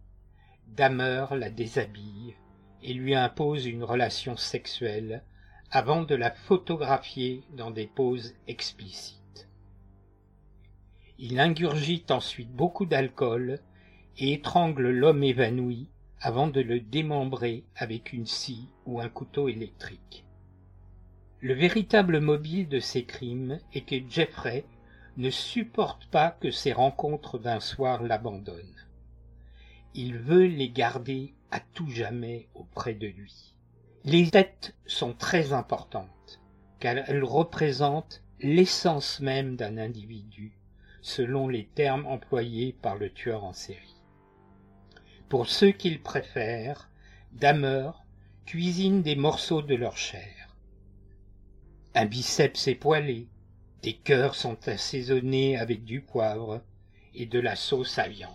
Damer 0.68 1.26
la 1.32 1.50
déshabille 1.50 2.34
et 2.82 2.94
lui 2.94 3.14
impose 3.14 3.66
une 3.66 3.84
relation 3.84 4.38
sexuelle 4.38 5.22
avant 5.70 6.02
de 6.02 6.14
la 6.14 6.30
photographier 6.30 7.42
dans 7.52 7.70
des 7.70 7.86
poses 7.86 8.34
explicites. 8.46 9.17
Il 11.20 11.40
ingurgite 11.40 12.12
ensuite 12.12 12.52
beaucoup 12.52 12.86
d'alcool 12.86 13.58
et 14.18 14.34
étrangle 14.34 14.90
l'homme 14.90 15.24
évanoui 15.24 15.88
avant 16.20 16.46
de 16.46 16.60
le 16.60 16.78
démembrer 16.78 17.64
avec 17.74 18.12
une 18.12 18.26
scie 18.26 18.68
ou 18.86 19.00
un 19.00 19.08
couteau 19.08 19.48
électrique. 19.48 20.24
Le 21.40 21.54
véritable 21.54 22.20
mobile 22.20 22.68
de 22.68 22.78
ces 22.78 23.04
crimes 23.04 23.58
est 23.72 23.80
que 23.80 24.08
Jeffrey 24.08 24.64
ne 25.16 25.30
supporte 25.30 26.06
pas 26.06 26.30
que 26.30 26.52
ses 26.52 26.72
rencontres 26.72 27.40
d'un 27.40 27.58
soir 27.58 28.04
l'abandonnent. 28.04 28.86
Il 29.94 30.18
veut 30.18 30.46
les 30.46 30.70
garder 30.70 31.34
à 31.50 31.58
tout 31.58 31.90
jamais 31.90 32.48
auprès 32.54 32.94
de 32.94 33.08
lui. 33.08 33.56
Les 34.04 34.30
têtes 34.30 34.76
sont 34.86 35.14
très 35.14 35.52
importantes, 35.52 36.40
car 36.78 36.96
elles 37.08 37.24
représentent 37.24 38.22
l'essence 38.40 39.18
même 39.18 39.56
d'un 39.56 39.78
individu, 39.78 40.57
selon 41.08 41.48
les 41.48 41.64
termes 41.64 42.06
employés 42.06 42.76
par 42.82 42.96
le 42.96 43.10
tueur 43.10 43.44
en 43.44 43.54
série. 43.54 44.02
Pour 45.28 45.48
ceux 45.48 45.72
qu'il 45.72 46.02
préfère, 46.02 46.90
Damer 47.32 47.92
cuisine 48.44 49.02
des 49.02 49.16
morceaux 49.16 49.62
de 49.62 49.74
leur 49.74 49.96
chair. 49.96 50.54
Un 51.94 52.04
biceps 52.04 52.68
époilé, 52.68 53.26
des 53.82 53.94
cœurs 53.94 54.34
sont 54.34 54.68
assaisonnés 54.68 55.58
avec 55.58 55.84
du 55.84 56.02
poivre 56.02 56.62
et 57.14 57.26
de 57.26 57.40
la 57.40 57.56
sauce 57.56 57.98
à 57.98 58.08
viande. 58.08 58.32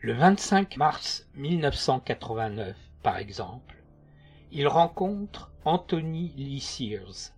Le 0.00 0.12
25 0.12 0.76
mars 0.76 1.28
1989, 1.34 2.76
par 3.02 3.16
exemple, 3.16 3.76
il 4.50 4.66
rencontre 4.66 5.52
Anthony 5.64 6.32
Lee 6.36 6.60
Sears, 6.60 7.32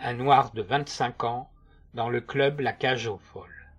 un 0.00 0.14
noir 0.14 0.52
de 0.52 0.62
25 0.62 1.24
ans, 1.24 1.50
dans 1.96 2.10
le 2.10 2.20
club 2.20 2.60
La 2.60 2.74
Cage 2.74 3.06
aux 3.06 3.16
Folles. 3.16 3.70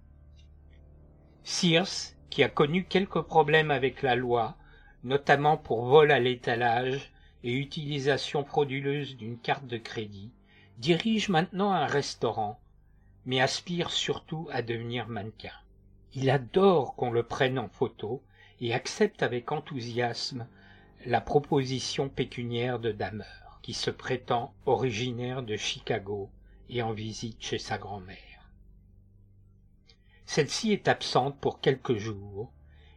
Sears, 1.43 2.15
qui 2.31 2.43
a 2.43 2.49
connu 2.49 2.83
quelques 2.83 3.21
problèmes 3.21 3.69
avec 3.69 4.01
la 4.01 4.15
loi, 4.15 4.57
notamment 5.03 5.55
pour 5.55 5.85
vol 5.85 6.11
à 6.11 6.19
l'étalage 6.19 7.11
et 7.43 7.53
utilisation 7.53 8.43
frauduleuse 8.43 9.17
d'une 9.17 9.37
carte 9.37 9.67
de 9.67 9.77
crédit, 9.77 10.31
dirige 10.79 11.29
maintenant 11.29 11.71
un 11.71 11.85
restaurant, 11.85 12.59
mais 13.27 13.39
aspire 13.39 13.91
surtout 13.91 14.49
à 14.51 14.63
devenir 14.63 15.07
mannequin. 15.07 15.53
Il 16.15 16.31
adore 16.31 16.95
qu'on 16.95 17.11
le 17.11 17.21
prenne 17.21 17.59
en 17.59 17.69
photo 17.69 18.23
et 18.61 18.73
accepte 18.73 19.21
avec 19.21 19.51
enthousiasme 19.51 20.47
la 21.05 21.21
proposition 21.21 22.09
pécuniaire 22.09 22.79
de 22.79 22.91
Damer, 22.91 23.59
qui 23.61 23.75
se 23.75 23.91
prétend 23.91 24.55
originaire 24.65 25.43
de 25.43 25.55
Chicago 25.55 26.31
et 26.69 26.81
en 26.81 26.93
visite 26.93 27.41
chez 27.41 27.57
sa 27.57 27.77
grand-mère. 27.77 28.17
Celle-ci 30.25 30.73
est 30.73 30.87
absente 30.87 31.39
pour 31.39 31.61
quelques 31.61 31.95
jours, 31.95 32.51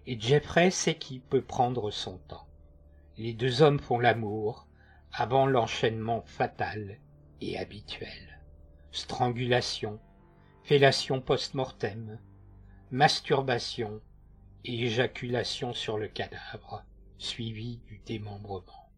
et 0.06 0.18
Jeffrey 0.18 0.70
sait 0.70 0.96
qu'il 0.96 1.20
peut 1.20 1.42
prendre 1.42 1.90
son 1.90 2.18
temps. 2.18 2.48
Les 3.16 3.32
deux 3.32 3.62
hommes 3.62 3.78
font 3.78 3.98
l'amour 3.98 4.66
avant 5.12 5.46
l'enchaînement 5.46 6.22
fatal 6.22 6.98
et 7.40 7.58
habituel. 7.58 8.40
Strangulation, 8.92 10.00
fellation 10.64 11.20
post-mortem, 11.20 12.18
masturbation 12.90 14.00
et 14.64 14.86
éjaculation 14.86 15.72
sur 15.72 15.98
le 15.98 16.08
cadavre, 16.08 16.84
suivi 17.18 17.78
du 17.86 18.00
démembrement. 18.04 18.90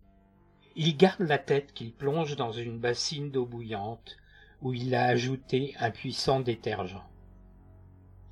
Il 0.75 0.97
garde 0.97 1.21
la 1.21 1.39
tête 1.39 1.75
qu'il 1.75 1.93
plonge 1.93 2.37
dans 2.37 2.53
une 2.53 2.79
bassine 2.79 3.31
d'eau 3.31 3.45
bouillante 3.45 4.17
où 4.63 4.73
il 4.73 4.95
a 4.95 5.05
ajouté 5.05 5.75
un 5.79 5.91
puissant 5.91 6.41
détergent. 6.41 7.05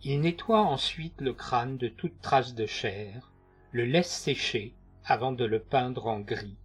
Il 0.02 0.20
nettoie 0.20 0.62
ensuite 0.62 1.20
le 1.20 1.34
crâne 1.34 1.76
de 1.76 1.88
toute 1.88 2.20
trace 2.22 2.54
de 2.54 2.66
chair, 2.66 3.32
le 3.72 3.84
laisse 3.84 4.10
sécher 4.10 4.74
avant 5.04 5.32
de 5.32 5.44
le 5.44 5.58
peindre 5.58 6.06
en 6.06 6.20
gris, 6.20 6.56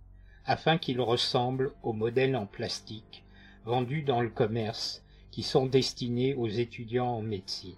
afin 0.46 0.78
qu'il 0.78 1.02
ressemble 1.02 1.74
aux 1.84 1.94
modèles 1.94 2.36
en 2.36 2.46
plastique 2.46 3.26
vendus 3.66 4.04
dans 4.04 4.22
le 4.22 4.30
commerce 4.30 5.04
qui 5.32 5.44
sont 5.44 5.66
destinés 5.66 6.36
aux 6.36 6.48
étudiants 6.48 7.18
en 7.18 7.22
médecine. 7.22 7.76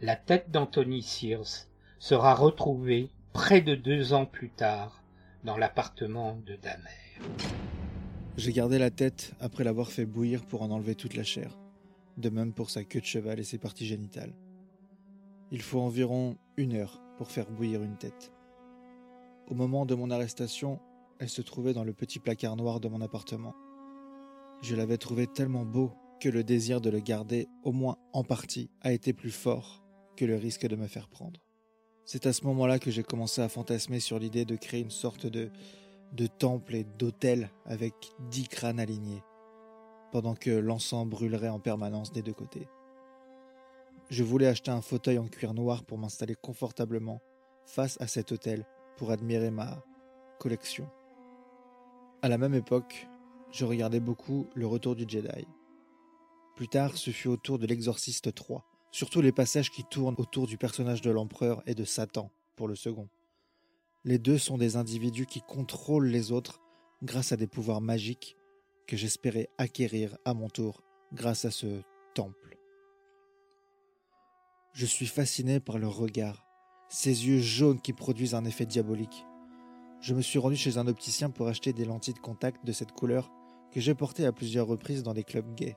La 0.00 0.16
tête 0.16 0.50
d'Anthony 0.50 1.02
Sears 1.02 1.66
sera 1.98 2.34
retrouvée 2.34 3.10
près 3.32 3.60
de 3.60 3.74
deux 3.74 4.14
ans 4.14 4.26
plus 4.26 4.50
tard 4.50 5.02
dans 5.44 5.58
l'appartement 5.58 6.38
de 6.46 6.56
Damer. 6.56 7.69
J'ai 8.36 8.52
gardé 8.52 8.78
la 8.78 8.90
tête 8.90 9.34
après 9.40 9.64
l'avoir 9.64 9.90
fait 9.90 10.06
bouillir 10.06 10.46
pour 10.46 10.62
en 10.62 10.70
enlever 10.70 10.94
toute 10.94 11.14
la 11.14 11.24
chair, 11.24 11.58
de 12.16 12.30
même 12.30 12.52
pour 12.52 12.70
sa 12.70 12.84
queue 12.84 13.00
de 13.00 13.04
cheval 13.04 13.40
et 13.40 13.44
ses 13.44 13.58
parties 13.58 13.86
génitales. 13.86 14.34
Il 15.50 15.60
faut 15.60 15.80
environ 15.80 16.36
une 16.56 16.74
heure 16.74 17.02
pour 17.18 17.30
faire 17.30 17.50
bouillir 17.50 17.82
une 17.82 17.98
tête. 17.98 18.32
Au 19.48 19.54
moment 19.54 19.84
de 19.84 19.94
mon 19.94 20.10
arrestation, 20.10 20.78
elle 21.18 21.28
se 21.28 21.42
trouvait 21.42 21.74
dans 21.74 21.84
le 21.84 21.92
petit 21.92 22.20
placard 22.20 22.56
noir 22.56 22.80
de 22.80 22.88
mon 22.88 23.00
appartement. 23.00 23.54
Je 24.62 24.76
l'avais 24.76 24.96
trouvé 24.96 25.26
tellement 25.26 25.64
beau 25.64 25.92
que 26.20 26.28
le 26.28 26.44
désir 26.44 26.80
de 26.80 26.88
le 26.88 27.00
garder, 27.00 27.48
au 27.64 27.72
moins 27.72 27.96
en 28.12 28.22
partie, 28.22 28.70
a 28.80 28.92
été 28.92 29.12
plus 29.12 29.32
fort 29.32 29.82
que 30.16 30.24
le 30.24 30.36
risque 30.36 30.66
de 30.66 30.76
me 30.76 30.86
faire 30.86 31.08
prendre. 31.08 31.40
C'est 32.04 32.26
à 32.26 32.32
ce 32.32 32.44
moment-là 32.44 32.78
que 32.78 32.90
j'ai 32.90 33.02
commencé 33.02 33.42
à 33.42 33.48
fantasmer 33.48 34.00
sur 34.00 34.18
l'idée 34.18 34.44
de 34.44 34.56
créer 34.56 34.80
une 34.80 34.90
sorte 34.90 35.26
de, 35.26 35.50
de 36.12 36.26
temple 36.26 36.74
et 36.74 36.84
d'hôtel 36.84 37.50
avec 37.64 37.94
dix 38.30 38.48
crânes 38.48 38.80
alignés, 38.80 39.22
pendant 40.12 40.34
que 40.34 40.50
l'encens 40.50 41.06
brûlerait 41.06 41.48
en 41.48 41.60
permanence 41.60 42.12
des 42.12 42.22
deux 42.22 42.32
côtés. 42.32 42.68
Je 44.08 44.24
voulais 44.24 44.48
acheter 44.48 44.70
un 44.70 44.82
fauteuil 44.82 45.18
en 45.18 45.28
cuir 45.28 45.54
noir 45.54 45.84
pour 45.84 45.98
m'installer 45.98 46.34
confortablement 46.34 47.20
face 47.64 48.00
à 48.00 48.08
cet 48.08 48.32
hôtel 48.32 48.66
pour 48.96 49.12
admirer 49.12 49.50
ma 49.50 49.84
collection. 50.40 50.88
À 52.22 52.28
la 52.28 52.38
même 52.38 52.54
époque, 52.54 53.08
je 53.52 53.64
regardais 53.64 54.00
beaucoup 54.00 54.48
Le 54.54 54.66
Retour 54.66 54.96
du 54.96 55.04
Jedi. 55.08 55.46
Plus 56.56 56.68
tard, 56.68 56.96
ce 56.96 57.10
fut 57.10 57.28
au 57.28 57.36
tour 57.36 57.58
de 57.58 57.66
l'Exorciste 57.66 58.34
3, 58.34 58.64
surtout 58.90 59.20
les 59.20 59.32
passages 59.32 59.70
qui 59.70 59.84
tournent 59.84 60.16
autour 60.18 60.46
du 60.46 60.58
personnage 60.58 61.00
de 61.00 61.10
l'empereur 61.10 61.62
et 61.66 61.74
de 61.74 61.84
Satan 61.84 62.30
pour 62.56 62.68
le 62.68 62.74
second. 62.74 63.08
Les 64.04 64.18
deux 64.18 64.38
sont 64.38 64.56
des 64.56 64.76
individus 64.76 65.26
qui 65.26 65.42
contrôlent 65.42 66.08
les 66.08 66.32
autres 66.32 66.60
grâce 67.02 67.32
à 67.32 67.36
des 67.36 67.46
pouvoirs 67.46 67.82
magiques 67.82 68.36
que 68.86 68.96
j'espérais 68.96 69.50
acquérir 69.58 70.16
à 70.24 70.32
mon 70.32 70.48
tour 70.48 70.82
grâce 71.12 71.44
à 71.44 71.50
ce 71.50 71.82
temple. 72.14 72.58
Je 74.72 74.86
suis 74.86 75.06
fasciné 75.06 75.60
par 75.60 75.78
leur 75.78 75.96
regard, 75.96 76.46
ces 76.88 77.26
yeux 77.26 77.40
jaunes 77.40 77.80
qui 77.80 77.92
produisent 77.92 78.34
un 78.34 78.46
effet 78.46 78.64
diabolique. 78.64 79.26
Je 80.00 80.14
me 80.14 80.22
suis 80.22 80.38
rendu 80.38 80.56
chez 80.56 80.78
un 80.78 80.86
opticien 80.86 81.28
pour 81.28 81.48
acheter 81.48 81.74
des 81.74 81.84
lentilles 81.84 82.14
de 82.14 82.20
contact 82.20 82.64
de 82.64 82.72
cette 82.72 82.92
couleur 82.92 83.30
que 83.70 83.80
j'ai 83.80 83.94
portées 83.94 84.24
à 84.24 84.32
plusieurs 84.32 84.66
reprises 84.66 85.02
dans 85.02 85.12
des 85.12 85.24
clubs 85.24 85.54
gays. 85.54 85.76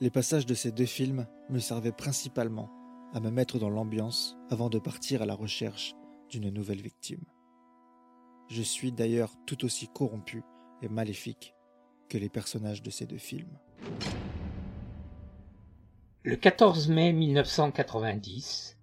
Les 0.00 0.10
passages 0.10 0.44
de 0.44 0.54
ces 0.54 0.72
deux 0.72 0.84
films 0.84 1.26
me 1.48 1.58
servaient 1.58 1.90
principalement 1.90 2.68
à 3.14 3.20
me 3.20 3.30
mettre 3.30 3.58
dans 3.58 3.70
l'ambiance 3.70 4.36
avant 4.50 4.68
de 4.68 4.78
partir 4.78 5.22
à 5.22 5.26
la 5.26 5.34
recherche 5.34 5.94
nouvelle 6.40 6.80
victime. 6.80 7.24
Je 8.48 8.62
suis 8.62 8.92
d'ailleurs 8.92 9.32
tout 9.46 9.64
aussi 9.64 9.88
corrompu 9.88 10.42
et 10.82 10.88
maléfique 10.88 11.54
que 12.08 12.18
les 12.18 12.28
personnages 12.28 12.82
de 12.82 12.90
ces 12.90 13.06
deux 13.06 13.18
films. 13.18 13.58
Le 16.22 16.36
14 16.36 16.88
mai 16.88 17.12
1990, 17.12 18.78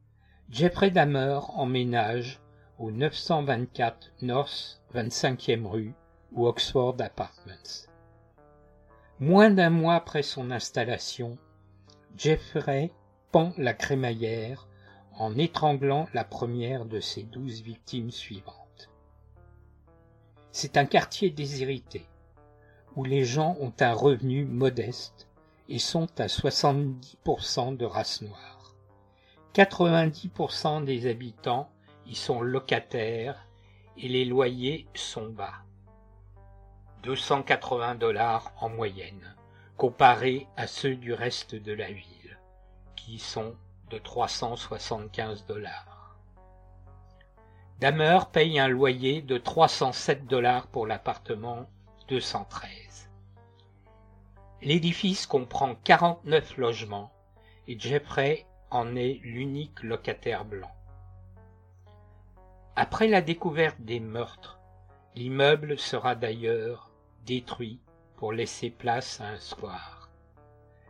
Jeffrey 0.49 0.91
Dahmer 0.91 1.39
emménage 1.55 2.39
au 2.77 2.91
924 2.91 4.11
North 4.21 4.81
25e 4.93 5.65
rue 5.65 5.93
ou 6.33 6.47
Oxford 6.47 6.97
Apartments. 6.99 7.87
Moins 9.19 9.51
d'un 9.51 9.69
mois 9.69 9.95
après 9.95 10.23
son 10.23 10.51
installation, 10.51 11.37
Jeffrey 12.17 12.91
pend 13.31 13.53
la 13.57 13.73
crémaillère 13.73 14.67
en 15.21 15.37
étranglant 15.37 16.07
la 16.15 16.23
première 16.23 16.85
de 16.85 16.99
ses 16.99 17.21
douze 17.21 17.61
victimes 17.61 18.09
suivantes. 18.09 18.89
C'est 20.51 20.77
un 20.77 20.85
quartier 20.85 21.29
déshérité, 21.29 22.07
où 22.95 23.03
les 23.03 23.23
gens 23.23 23.55
ont 23.59 23.73
un 23.81 23.93
revenu 23.93 24.45
modeste 24.45 25.27
et 25.69 25.77
sont 25.77 26.07
à 26.19 26.25
70% 26.25 27.77
de 27.77 27.85
race 27.85 28.23
noire. 28.23 28.73
90% 29.53 30.85
des 30.85 31.05
habitants 31.05 31.69
y 32.07 32.15
sont 32.15 32.41
locataires 32.41 33.47
et 33.97 34.07
les 34.07 34.25
loyers 34.25 34.87
sont 34.95 35.29
bas. 35.29 35.61
280 37.03 37.93
dollars 37.93 38.51
en 38.59 38.69
moyenne, 38.69 39.35
comparés 39.77 40.47
à 40.57 40.65
ceux 40.65 40.95
du 40.95 41.13
reste 41.13 41.53
de 41.53 41.73
la 41.73 41.91
ville, 41.91 42.39
qui 42.95 43.19
sont 43.19 43.53
de 43.91 43.97
375 43.97 45.45
dollars. 45.45 46.17
Damer 47.79 48.19
paye 48.31 48.59
un 48.59 48.67
loyer 48.67 49.21
de 49.21 49.37
307 49.37 50.25
dollars 50.27 50.67
pour 50.67 50.87
l'appartement 50.87 51.67
213. 52.07 53.09
L'édifice 54.61 55.25
comprend 55.25 55.75
49 55.83 56.57
logements 56.57 57.11
et 57.67 57.79
Jeffrey 57.79 58.45
en 58.69 58.95
est 58.95 59.19
l'unique 59.23 59.81
locataire 59.83 60.45
blanc. 60.45 60.71
Après 62.75 63.07
la 63.07 63.21
découverte 63.21 63.81
des 63.81 63.99
meurtres, 63.99 64.59
l'immeuble 65.15 65.77
sera 65.77 66.15
d'ailleurs 66.15 66.89
détruit 67.25 67.81
pour 68.15 68.31
laisser 68.31 68.69
place 68.69 69.19
à 69.19 69.25
un 69.25 69.39
square. 69.39 70.09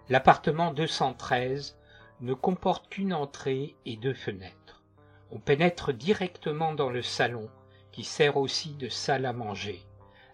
L'appartement 0.10 0.74
213 0.74 1.78
ne 2.22 2.34
comporte 2.34 2.88
qu'une 2.90 3.14
entrée 3.14 3.76
et 3.86 3.98
deux 3.98 4.14
fenêtres. 4.14 4.84
On 5.32 5.40
pénètre 5.40 5.94
directement 5.94 6.74
dans 6.74 6.90
le 6.90 7.02
salon 7.02 7.50
qui 7.92 8.04
sert 8.04 8.38
aussi 8.38 8.74
de 8.76 8.90
salle 8.90 9.26
à 9.26 9.34
manger, 9.34 9.84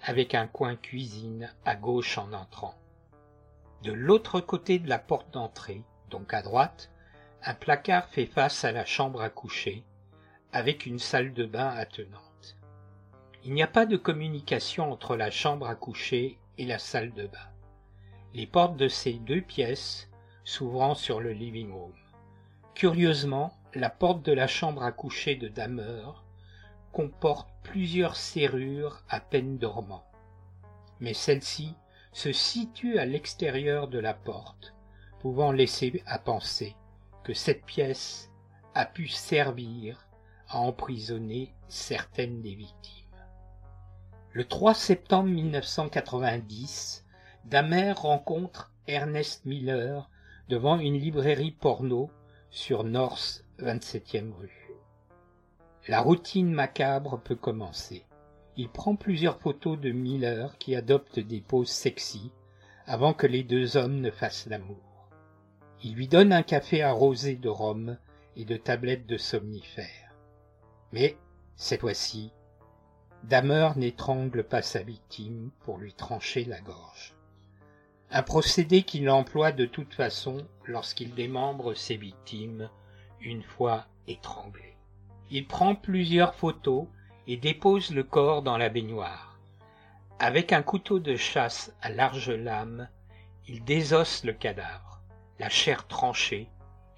avec 0.03 0.35
un 0.35 0.47
coin 0.47 0.75
cuisine 0.75 1.53
à 1.65 1.75
gauche 1.75 2.17
en 2.17 2.33
entrant. 2.33 2.75
De 3.83 3.91
l'autre 3.91 4.39
côté 4.41 4.79
de 4.79 4.89
la 4.89 4.99
porte 4.99 5.33
d'entrée, 5.33 5.83
donc 6.09 6.33
à 6.33 6.41
droite, 6.41 6.91
un 7.43 7.53
placard 7.53 8.07
fait 8.09 8.25
face 8.25 8.63
à 8.65 8.71
la 8.71 8.85
chambre 8.85 9.21
à 9.21 9.29
coucher, 9.29 9.83
avec 10.51 10.85
une 10.85 10.99
salle 10.99 11.33
de 11.33 11.45
bain 11.45 11.69
attenante. 11.69 12.57
Il 13.43 13.53
n'y 13.53 13.63
a 13.63 13.67
pas 13.67 13.85
de 13.85 13.97
communication 13.97 14.91
entre 14.91 15.15
la 15.15 15.31
chambre 15.31 15.67
à 15.67 15.75
coucher 15.75 16.37
et 16.57 16.65
la 16.65 16.79
salle 16.79 17.13
de 17.13 17.27
bain. 17.27 17.37
Les 18.33 18.47
portes 18.47 18.75
de 18.75 18.87
ces 18.87 19.13
deux 19.13 19.41
pièces 19.41 20.06
s'ouvrant 20.47 20.95
sur 20.95 21.19
le 21.19 21.33
living 21.33 21.73
room. 21.73 21.91
Curieusement, 22.73 23.53
la 23.73 23.89
porte 23.89 24.23
de 24.23 24.31
la 24.31 24.47
chambre 24.47 24.81
à 24.81 24.93
coucher 24.93 25.35
de 25.35 25.49
Damer 25.49 26.23
comporte 26.93 27.49
plusieurs 27.63 28.15
serrures 28.15 29.03
à 29.09 29.19
peine 29.19 29.57
dormant. 29.57 30.05
Mais 31.01 31.13
celle-ci 31.13 31.75
se 32.13 32.31
situe 32.31 32.97
à 32.97 33.05
l'extérieur 33.05 33.89
de 33.89 33.99
la 33.99 34.13
porte, 34.13 34.73
pouvant 35.19 35.51
laisser 35.51 36.01
à 36.05 36.17
penser 36.17 36.77
que 37.25 37.33
cette 37.33 37.65
pièce 37.65 38.31
a 38.73 38.85
pu 38.85 39.09
servir 39.09 40.07
à 40.47 40.59
emprisonner 40.59 41.53
certaines 41.67 42.41
des 42.41 42.55
victimes. 42.55 43.03
Le 44.31 44.45
3 44.45 44.73
septembre 44.75 45.27
1990, 45.27 47.05
Damer 47.43 47.91
rencontre 47.91 48.71
Ernest 48.87 49.45
Miller 49.45 50.09
devant 50.49 50.79
une 50.79 50.97
librairie 50.97 51.51
porno 51.51 52.09
sur 52.49 52.83
North 52.83 53.43
27e 53.59 54.31
rue. 54.31 54.71
La 55.87 56.01
routine 56.01 56.51
macabre 56.51 57.19
peut 57.19 57.35
commencer. 57.35 58.05
Il 58.55 58.69
prend 58.69 58.95
plusieurs 58.95 59.39
photos 59.39 59.79
de 59.79 59.91
Miller 59.91 60.57
qui 60.57 60.75
adopte 60.75 61.19
des 61.19 61.41
poses 61.41 61.69
sexy 61.69 62.31
avant 62.85 63.13
que 63.13 63.27
les 63.27 63.43
deux 63.43 63.77
hommes 63.77 63.99
ne 63.99 64.09
fassent 64.11 64.47
l'amour. 64.47 65.09
Il 65.83 65.95
lui 65.95 66.07
donne 66.07 66.31
un 66.31 66.43
café 66.43 66.81
arrosé 66.81 67.35
de 67.35 67.49
rhum 67.49 67.97
et 68.35 68.45
de 68.45 68.55
tablettes 68.55 69.05
de 69.05 69.17
somnifères. 69.17 70.15
Mais, 70.93 71.17
cette 71.55 71.81
fois-ci, 71.81 72.31
Damer 73.23 73.71
n'étrangle 73.75 74.43
pas 74.43 74.61
sa 74.61 74.81
victime 74.81 75.51
pour 75.65 75.77
lui 75.77 75.93
trancher 75.93 76.45
la 76.45 76.61
gorge. 76.61 77.16
Un 78.09 78.23
procédé 78.23 78.83
qu'il 78.83 79.09
emploie 79.09 79.51
de 79.51 79.65
toute 79.65 79.93
façon 79.93 80.47
lorsqu'il 80.65 81.13
démembre 81.13 81.73
ses 81.73 81.97
victimes 81.97 82.69
une 83.19 83.43
fois 83.43 83.85
étranglées. 84.07 84.77
Il 85.29 85.45
prend 85.45 85.75
plusieurs 85.75 86.33
photos 86.33 86.87
et 87.27 87.35
dépose 87.35 87.91
le 87.91 88.03
corps 88.03 88.43
dans 88.43 88.57
la 88.57 88.69
baignoire. 88.69 89.37
Avec 90.19 90.53
un 90.53 90.63
couteau 90.63 90.99
de 90.99 91.17
chasse 91.17 91.75
à 91.81 91.89
large 91.89 92.29
lame, 92.29 92.87
il 93.45 93.63
désosse 93.65 94.23
le 94.23 94.31
cadavre, 94.31 95.01
la 95.37 95.49
chair 95.49 95.85
tranchée, 95.87 96.47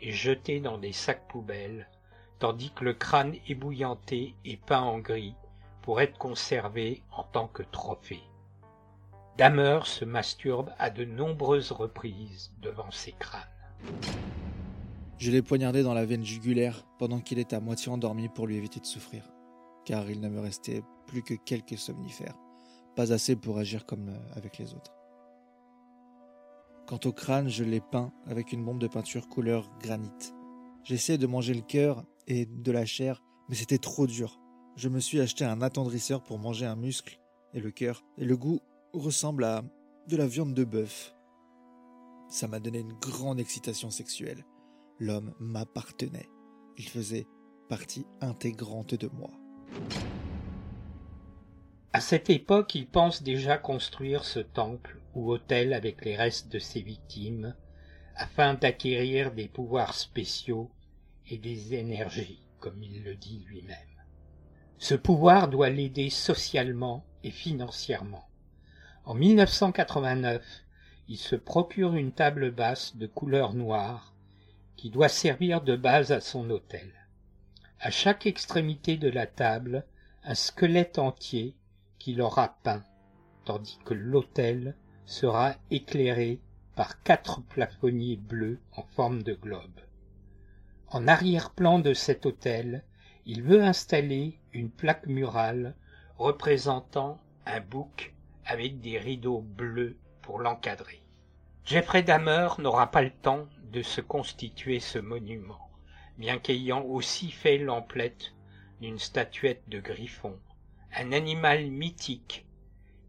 et 0.01 0.11
jeté 0.11 0.59
dans 0.59 0.77
des 0.77 0.93
sacs 0.93 1.27
poubelles, 1.27 1.89
tandis 2.37 2.71
que 2.71 2.85
le 2.85 2.93
crâne 2.93 3.35
ébouillanté 3.47 4.35
est 4.45 4.63
peint 4.63 4.81
en 4.81 4.99
gris 4.99 5.35
pour 5.81 6.01
être 6.01 6.17
conservé 6.19 7.01
en 7.11 7.23
tant 7.23 7.47
que 7.47 7.63
trophée. 7.63 8.23
Damer 9.37 9.85
se 9.85 10.05
masturbe 10.05 10.71
à 10.77 10.89
de 10.89 11.05
nombreuses 11.05 11.71
reprises 11.71 12.51
devant 12.61 12.91
ces 12.91 13.13
crânes. 13.13 13.41
Je 15.17 15.31
l'ai 15.31 15.41
poignardé 15.41 15.83
dans 15.83 15.93
la 15.93 16.05
veine 16.05 16.23
jugulaire 16.23 16.85
pendant 16.97 17.19
qu'il 17.19 17.39
était 17.39 17.55
à 17.55 17.59
moitié 17.59 17.91
endormi 17.91 18.29
pour 18.29 18.47
lui 18.47 18.55
éviter 18.55 18.79
de 18.79 18.85
souffrir, 18.85 19.23
car 19.85 20.09
il 20.09 20.21
ne 20.21 20.29
me 20.29 20.39
restait 20.39 20.81
plus 21.07 21.23
que 21.23 21.33
quelques 21.33 21.77
somnifères, 21.77 22.37
pas 22.95 23.11
assez 23.11 23.35
pour 23.35 23.57
agir 23.57 23.85
comme 23.85 24.09
euh, 24.09 24.35
avec 24.35 24.57
les 24.57 24.73
autres. 24.73 24.93
Quant 26.87 26.99
au 27.05 27.11
crâne, 27.11 27.49
je 27.49 27.63
l'ai 27.63 27.81
peint 27.81 28.11
avec 28.25 28.51
une 28.51 28.63
bombe 28.63 28.79
de 28.79 28.87
peinture 28.87 29.27
couleur 29.27 29.69
granit. 29.79 30.33
J'essayais 30.83 31.17
de 31.17 31.27
manger 31.27 31.53
le 31.53 31.61
cœur 31.61 32.03
et 32.27 32.45
de 32.45 32.71
la 32.71 32.85
chair, 32.85 33.21
mais 33.47 33.55
c'était 33.55 33.77
trop 33.77 34.07
dur. 34.07 34.39
Je 34.75 34.89
me 34.89 34.99
suis 34.99 35.19
acheté 35.19 35.45
un 35.45 35.61
attendrisseur 35.61 36.23
pour 36.23 36.39
manger 36.39 36.65
un 36.65 36.75
muscle 36.75 37.19
et 37.53 37.59
le 37.59 37.71
cœur, 37.71 38.03
et 38.17 38.25
le 38.25 38.37
goût 38.37 38.61
ressemble 38.93 39.43
à 39.43 39.63
de 40.07 40.17
la 40.17 40.27
viande 40.27 40.53
de 40.53 40.63
bœuf. 40.63 41.15
Ça 42.29 42.47
m'a 42.47 42.59
donné 42.59 42.79
une 42.79 42.93
grande 42.93 43.39
excitation 43.39 43.89
sexuelle. 43.91 44.45
L'homme 44.99 45.33
m'appartenait. 45.39 46.29
Il 46.77 46.87
faisait 46.87 47.27
partie 47.69 48.05
intégrante 48.21 48.95
de 48.95 49.07
moi. 49.07 49.31
À 51.93 52.01
cette 52.01 52.29
époque, 52.29 52.75
il 52.75 52.87
pense 52.87 53.23
déjà 53.23 53.57
construire 53.57 54.23
ce 54.23 54.39
temple 54.39 55.01
ou 55.15 55.31
hôtel 55.31 55.73
avec 55.73 56.05
les 56.05 56.15
restes 56.15 56.51
de 56.51 56.59
ses 56.59 56.81
victimes, 56.81 57.55
afin 58.15 58.53
d'acquérir 58.53 59.33
des 59.33 59.47
pouvoirs 59.47 59.95
spéciaux 59.95 60.69
et 61.27 61.37
des 61.37 61.73
énergies, 61.73 62.47
comme 62.59 62.81
il 62.83 63.03
le 63.03 63.15
dit 63.15 63.43
lui-même. 63.47 63.77
Ce 64.77 64.95
pouvoir 64.95 65.47
doit 65.47 65.69
l'aider 65.69 66.09
socialement 66.09 67.05
et 67.23 67.31
financièrement. 67.31 68.28
En 69.09 69.15
1989, 69.15 70.45
il 71.07 71.17
se 71.17 71.35
procure 71.35 71.95
une 71.95 72.11
table 72.11 72.51
basse 72.51 72.95
de 72.95 73.07
couleur 73.07 73.55
noire 73.55 74.13
qui 74.75 74.91
doit 74.91 75.09
servir 75.09 75.61
de 75.61 75.75
base 75.75 76.11
à 76.11 76.21
son 76.21 76.47
hôtel. 76.51 76.93
À 77.79 77.89
chaque 77.89 78.27
extrémité 78.27 78.97
de 78.97 79.09
la 79.09 79.25
table, 79.25 79.83
un 80.23 80.35
squelette 80.35 80.99
entier 80.99 81.55
qu'il 81.97 82.21
aura 82.21 82.59
peint, 82.61 82.83
tandis 83.45 83.79
que 83.83 83.95
l'autel 83.95 84.75
sera 85.07 85.55
éclairé 85.71 86.39
par 86.75 87.01
quatre 87.01 87.41
plafonniers 87.41 88.17
bleus 88.17 88.59
en 88.73 88.83
forme 88.83 89.23
de 89.23 89.33
globe. 89.33 89.81
En 90.89 91.07
arrière-plan 91.07 91.79
de 91.79 91.95
cet 91.95 92.27
autel, 92.27 92.83
il 93.25 93.41
veut 93.41 93.63
installer 93.63 94.37
une 94.53 94.69
plaque 94.69 95.07
murale 95.07 95.73
représentant 96.19 97.19
un 97.47 97.59
bouc 97.59 98.13
avec 98.49 98.81
des 98.81 98.97
rideaux 98.97 99.41
bleus 99.41 99.95
pour 100.23 100.39
l'encadrer. 100.39 101.03
Jeffrey 101.65 102.01
Dahmer 102.01 102.49
n'aura 102.57 102.89
pas 102.89 103.03
le 103.03 103.11
temps 103.11 103.47
de 103.71 103.83
se 103.83 104.01
constituer 104.01 104.79
ce 104.79 104.97
monument, 104.97 105.69
bien 106.17 106.39
qu'ayant 106.39 106.81
aussi 106.81 107.29
fait 107.29 107.59
l'emplette 107.59 108.33
d'une 108.81 108.97
statuette 108.97 109.61
de 109.67 109.79
griffon, 109.79 110.39
un 110.95 111.11
animal 111.11 111.69
mythique 111.69 112.47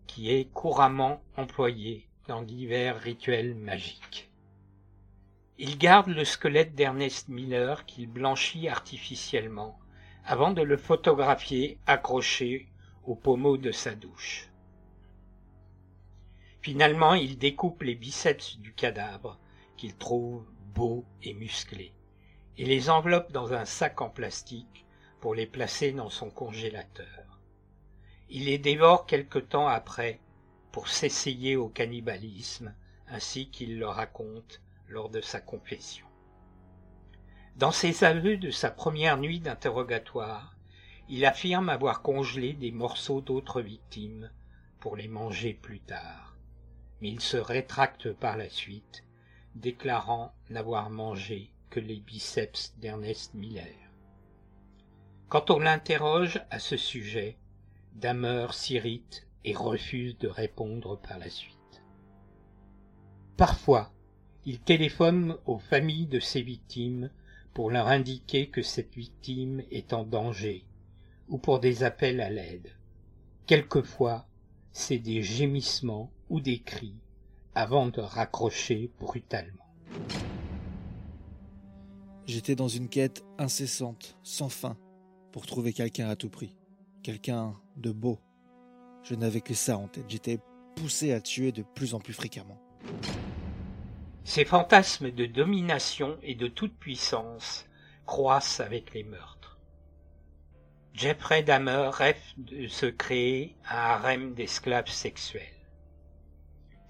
qui 0.07 0.31
est 0.31 0.53
couramment 0.53 1.23
employé 1.39 2.07
dans 2.29 2.43
divers 2.43 3.01
rituels 3.01 3.55
magiques. 3.55 4.31
Il 5.57 5.79
garde 5.79 6.09
le 6.09 6.27
squelette 6.27 6.75
d'Ernest 6.75 7.29
Miller 7.29 7.87
qu'il 7.87 8.09
blanchit 8.09 8.69
artificiellement 8.69 9.79
avant 10.23 10.51
de 10.51 10.61
le 10.61 10.77
photographier 10.77 11.79
accroché 11.87 12.69
au 13.05 13.15
pommeau 13.15 13.57
de 13.57 13.73
sa 13.73 13.95
douche. 13.95 14.50
Finalement, 16.63 17.15
il 17.15 17.39
découpe 17.39 17.83
les 17.83 17.95
biceps 17.95 18.59
du 18.59 18.75
cadavre 18.75 19.39
qu'il 19.79 19.97
trouve 19.97 20.45
beaux 20.75 21.07
et 21.23 21.33
musclés 21.33 21.95
et 22.59 22.67
les 22.67 22.91
enveloppe 22.91 23.33
dans 23.33 23.55
un 23.55 23.65
sac 23.65 24.03
en 24.03 24.11
plastique 24.11 24.85
pour 25.21 25.35
les 25.35 25.47
placer 25.47 25.93
dans 25.93 26.11
son 26.11 26.29
congélateur. 26.29 27.41
Il 28.29 28.45
les 28.45 28.59
dévore 28.59 29.07
quelque 29.07 29.39
temps 29.39 29.69
après 29.69 30.21
pour 30.71 30.89
s'essayer 30.89 31.57
au 31.57 31.69
cannibalisme 31.69 32.75
ainsi 33.09 33.49
qu'il 33.49 33.79
le 33.79 33.89
raconte 33.89 34.61
lors 34.87 35.09
de 35.09 35.23
sa 35.23 35.41
confession. 35.41 36.07
Dans 37.57 37.73
ses 37.73 38.05
aveux 38.05 38.37
de 38.37 38.51
sa 38.51 38.71
première 38.71 39.17
nuit 39.17 39.41
d'interrogatoire, 39.41 40.55
il 41.09 41.25
affirme 41.25 41.71
avoir 41.71 42.03
congelé 42.03 42.53
des 42.53 42.71
morceaux 42.71 43.23
d'autres 43.23 43.63
victimes 43.63 44.31
pour 44.79 44.95
les 44.95 45.09
manger 45.09 45.55
plus 45.55 45.81
tard 45.81 46.31
mais 47.01 47.09
il 47.09 47.21
se 47.21 47.37
rétracte 47.37 48.13
par 48.13 48.37
la 48.37 48.49
suite, 48.49 49.05
déclarant 49.55 50.33
n'avoir 50.49 50.91
mangé 50.91 51.53
que 51.71 51.81
les 51.81 52.01
biceps 52.01 52.75
d'Ernest 52.79 53.35
Miller. 53.35 53.75
Quand 55.29 55.51
on 55.51 55.61
l'interroge 55.61 56.41
à 56.51 56.59
ce 56.59 56.77
sujet, 56.77 57.37
Damer 57.95 58.53
s'irrite 58.53 59.27
et 59.45 59.55
refuse 59.55 60.19
de 60.19 60.29
répondre 60.29 61.01
par 61.01 61.19
la 61.19 61.31
suite. 61.31 61.57
Parfois, 63.37 63.93
il 64.45 64.61
téléphone 64.61 65.37
aux 65.47 65.59
familles 65.59 66.07
de 66.07 66.21
ses 66.21 66.43
victimes 66.43 67.11
pour 67.55 67.71
leur 67.71 67.89
indiquer 67.89 68.49
que 68.49 68.63
cette 68.63 68.95
victime 68.95 69.63
est 69.71 69.93
en 69.93 70.05
danger 70.05 70.65
ou 71.29 71.39
pour 71.39 71.61
des 71.61 71.85
appels 71.85 72.21
à 72.21 72.31
l'aide. 72.31 72.69
Quelquefois, 73.47 74.27
c'est 74.73 74.99
des 74.99 75.23
gémissements 75.23 76.11
ou 76.31 76.41
des 76.41 76.61
cris 76.61 76.95
avant 77.55 77.89
de 77.89 78.01
raccrocher 78.01 78.91
brutalement. 78.99 79.67
J'étais 82.27 82.55
dans 82.55 82.69
une 82.69 82.89
quête 82.89 83.25
incessante, 83.39 84.17
sans 84.23 84.49
fin, 84.49 84.79
pour 85.33 85.47
trouver 85.47 85.73
quelqu'un 85.73 86.09
à 86.09 86.17
tout 86.17 86.31
prix, 86.31 86.57
quelqu'un 87.03 87.57
de 87.77 87.91
beau. 87.91 88.21
Je 89.03 89.17
n'avais 89.17 89.41
que 89.41 89.55
ça 89.55 89.77
en 89.77 89.89
tête, 89.89 90.05
j'étais 90.09 90.39
poussé 90.77 91.13
à 91.13 91.21
tuer 91.21 91.51
de 91.51 91.65
plus 91.75 91.95
en 91.95 91.99
plus 91.99 92.15
fréquemment. 92.15 92.61
Ces 94.23 94.45
fantasmes 94.45 95.11
de 95.11 95.27
domination 95.27 96.17
et 96.23 96.37
de 96.37 96.47
toute 96.47 96.77
puissance 96.79 97.67
croissent 98.07 98.61
avec 98.61 98.95
les 98.95 99.03
meurtres. 99.03 99.59
Jeffrey 100.95 101.43
Dahmer 101.43 101.91
rêve 101.93 102.21
de 102.37 102.69
se 102.69 102.87
créer 102.87 103.57
un 103.69 103.77
harem 103.77 104.35
d'esclaves 104.35 104.89
sexuels 104.89 105.60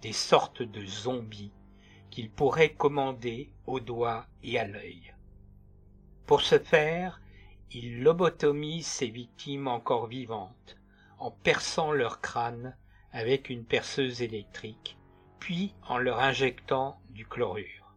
des 0.02 0.12
sortes 0.12 0.62
de 0.62 0.84
zombies 0.84 1.52
qu'il 2.10 2.30
pourrait 2.30 2.74
commander 2.74 3.50
au 3.66 3.80
doigt 3.80 4.26
et 4.42 4.58
à 4.58 4.66
l'œil. 4.66 5.14
Pour 6.26 6.42
ce 6.42 6.58
faire, 6.58 7.20
il 7.72 8.02
lobotomise 8.02 8.86
ses 8.86 9.08
victimes 9.08 9.68
encore 9.68 10.06
vivantes 10.06 10.76
en 11.18 11.30
perçant 11.30 11.92
leur 11.92 12.20
crâne 12.20 12.76
avec 13.12 13.50
une 13.50 13.64
perceuse 13.64 14.22
électrique, 14.22 14.96
puis 15.38 15.74
en 15.86 15.98
leur 15.98 16.20
injectant 16.20 17.00
du 17.10 17.26
chlorure. 17.26 17.94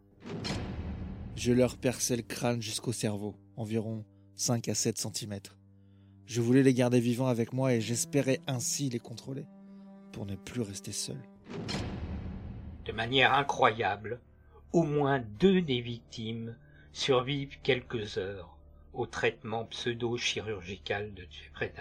Je 1.35 1.51
leur 1.51 1.77
perçais 1.77 2.17
le 2.17 2.21
crâne 2.21 2.61
jusqu'au 2.61 2.93
cerveau, 2.93 3.35
environ 3.55 4.05
5 4.35 4.67
à 4.67 4.75
7 4.75 4.97
cm. 4.97 5.39
Je 6.25 6.41
voulais 6.41 6.63
les 6.63 6.73
garder 6.73 6.99
vivants 6.99 7.27
avec 7.27 7.53
moi 7.53 7.73
et 7.73 7.81
j'espérais 7.81 8.39
ainsi 8.47 8.89
les 8.89 8.99
contrôler, 8.99 9.45
pour 10.11 10.25
ne 10.25 10.35
plus 10.35 10.61
rester 10.61 10.91
seul. 10.91 11.17
De 12.85 12.91
manière 12.91 13.33
incroyable, 13.33 14.19
au 14.71 14.83
moins 14.83 15.19
deux 15.19 15.61
des 15.61 15.81
victimes 15.81 16.55
survivent 16.91 17.59
quelques 17.63 18.17
heures 18.17 18.57
au 18.93 19.05
traitement 19.05 19.65
pseudo-chirurgical 19.65 21.13
de 21.13 21.25
Jeffrey. 21.29 21.73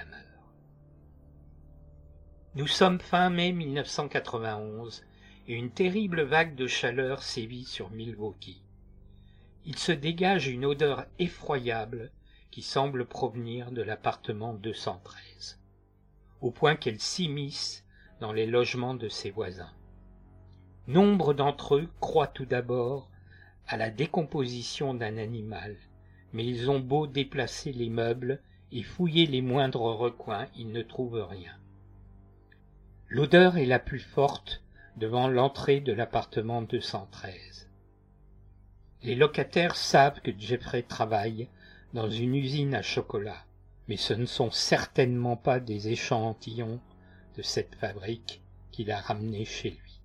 Nous 2.54 2.66
sommes 2.66 3.00
fin 3.00 3.30
mai 3.30 3.52
1991 3.52 5.04
et 5.48 5.54
une 5.54 5.70
terrible 5.70 6.22
vague 6.22 6.54
de 6.54 6.66
chaleur 6.66 7.22
sévit 7.22 7.64
sur 7.64 7.90
Milwaukee. 7.90 8.62
Il 9.64 9.78
se 9.78 9.92
dégage 9.92 10.48
une 10.48 10.64
odeur 10.64 11.06
effroyable 11.18 12.10
qui 12.50 12.62
semble 12.62 13.06
provenir 13.06 13.70
de 13.72 13.82
l'appartement 13.82 14.54
213, 14.54 15.60
au 16.40 16.50
point 16.50 16.76
qu'elle 16.76 17.00
s'immisce 17.00 17.84
les 18.30 18.46
logements 18.46 18.94
de 18.94 19.08
ses 19.08 19.32
voisins. 19.32 19.72
Nombre 20.86 21.34
d'entre 21.34 21.76
eux 21.76 21.88
croient 21.98 22.28
tout 22.28 22.44
d'abord 22.44 23.10
à 23.66 23.76
la 23.76 23.90
décomposition 23.90 24.94
d'un 24.94 25.16
animal, 25.16 25.76
mais 26.32 26.44
ils 26.44 26.70
ont 26.70 26.78
beau 26.78 27.08
déplacer 27.08 27.72
les 27.72 27.90
meubles 27.90 28.40
et 28.70 28.82
fouiller 28.82 29.26
les 29.26 29.42
moindres 29.42 29.96
recoins, 29.96 30.46
ils 30.56 30.70
ne 30.70 30.82
trouvent 30.82 31.26
rien. 31.28 31.52
L'odeur 33.08 33.56
est 33.56 33.66
la 33.66 33.78
plus 33.78 33.98
forte 33.98 34.62
devant 34.96 35.28
l'entrée 35.28 35.80
de 35.80 35.92
l'appartement 35.92 36.62
213. 36.62 37.68
Les 39.02 39.14
locataires 39.14 39.76
savent 39.76 40.20
que 40.20 40.30
Jeffrey 40.38 40.82
travaille 40.82 41.48
dans 41.92 42.08
une 42.08 42.34
usine 42.34 42.74
à 42.74 42.82
chocolat, 42.82 43.44
mais 43.88 43.96
ce 43.96 44.14
ne 44.14 44.26
sont 44.26 44.50
certainement 44.50 45.36
pas 45.36 45.60
des 45.60 45.88
échantillons 45.88 46.80
de 47.36 47.42
cette 47.42 47.74
fabrique 47.76 48.42
qu'il 48.70 48.90
a 48.90 49.00
ramenés 49.00 49.44
chez 49.44 49.70
lui. 49.70 50.00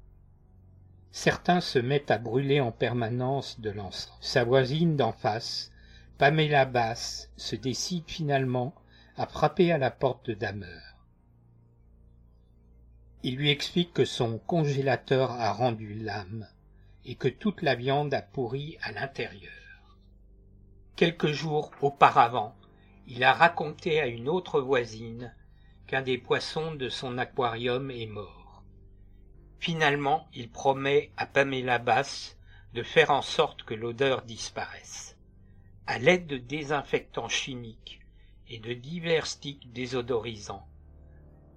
Certains 1.12 1.62
se 1.62 1.80
mettent 1.80 2.12
à 2.12 2.18
brûler 2.18 2.60
en 2.60 2.72
permanence 2.72 3.60
de 3.60 3.70
l'encens. 3.70 4.14
Sa 4.22 4.44
voisine 4.44 4.96
d'en 4.96 5.14
face, 5.14 5.72
Pamela 6.18 6.66
Bass, 6.66 7.32
se 7.38 7.56
décide 7.56 8.04
finalement 8.08 8.74
à 9.16 9.26
frapper 9.26 9.72
à 9.72 9.78
la 9.78 9.90
porte 9.90 10.28
de 10.28 10.34
Damer. 10.34 10.82
Il 13.24 13.36
lui 13.36 13.50
explique 13.50 13.94
que 13.94 14.06
son 14.06 14.38
congélateur 14.38 15.32
a 15.32 15.52
rendu 15.52 15.96
l'âme 15.96 16.48
et 17.04 17.16
que 17.16 17.28
toute 17.28 17.62
la 17.62 17.76
viande 17.76 18.14
a 18.14 18.22
pourri 18.22 18.78
à 18.82 18.92
l'intérieur. 18.92 19.52
Quelques 20.96 21.32
jours 21.32 21.72
auparavant, 21.82 22.56
il 23.08 23.24
a 23.24 23.34
raconté 23.34 24.00
à 24.00 24.08
une 24.08 24.30
autre 24.30 24.62
voisine 24.62 25.34
qu'un 25.88 26.02
des 26.02 26.18
poissons 26.18 26.76
de 26.76 26.90
son 26.90 27.18
aquarium 27.18 27.90
est 27.90 28.08
mort. 28.08 28.64
Finalement, 29.58 30.28
il 30.34 30.52
promet 30.52 31.12
à 31.16 31.26
Pamela 31.26 31.80
Bass 31.80 32.38
de 32.74 32.84
faire 32.84 33.10
en 33.10 33.22
sorte 33.22 33.64
que 33.64 33.74
l'odeur 33.74 34.24
disparaisse. 34.24 35.18
À 35.88 35.98
l'aide 35.98 36.28
de 36.28 36.38
désinfectants 36.38 37.30
chimiques 37.30 38.02
et 38.50 38.60
de 38.60 38.74
divers 38.74 39.26
sticks 39.26 39.72
désodorisants, 39.72 40.68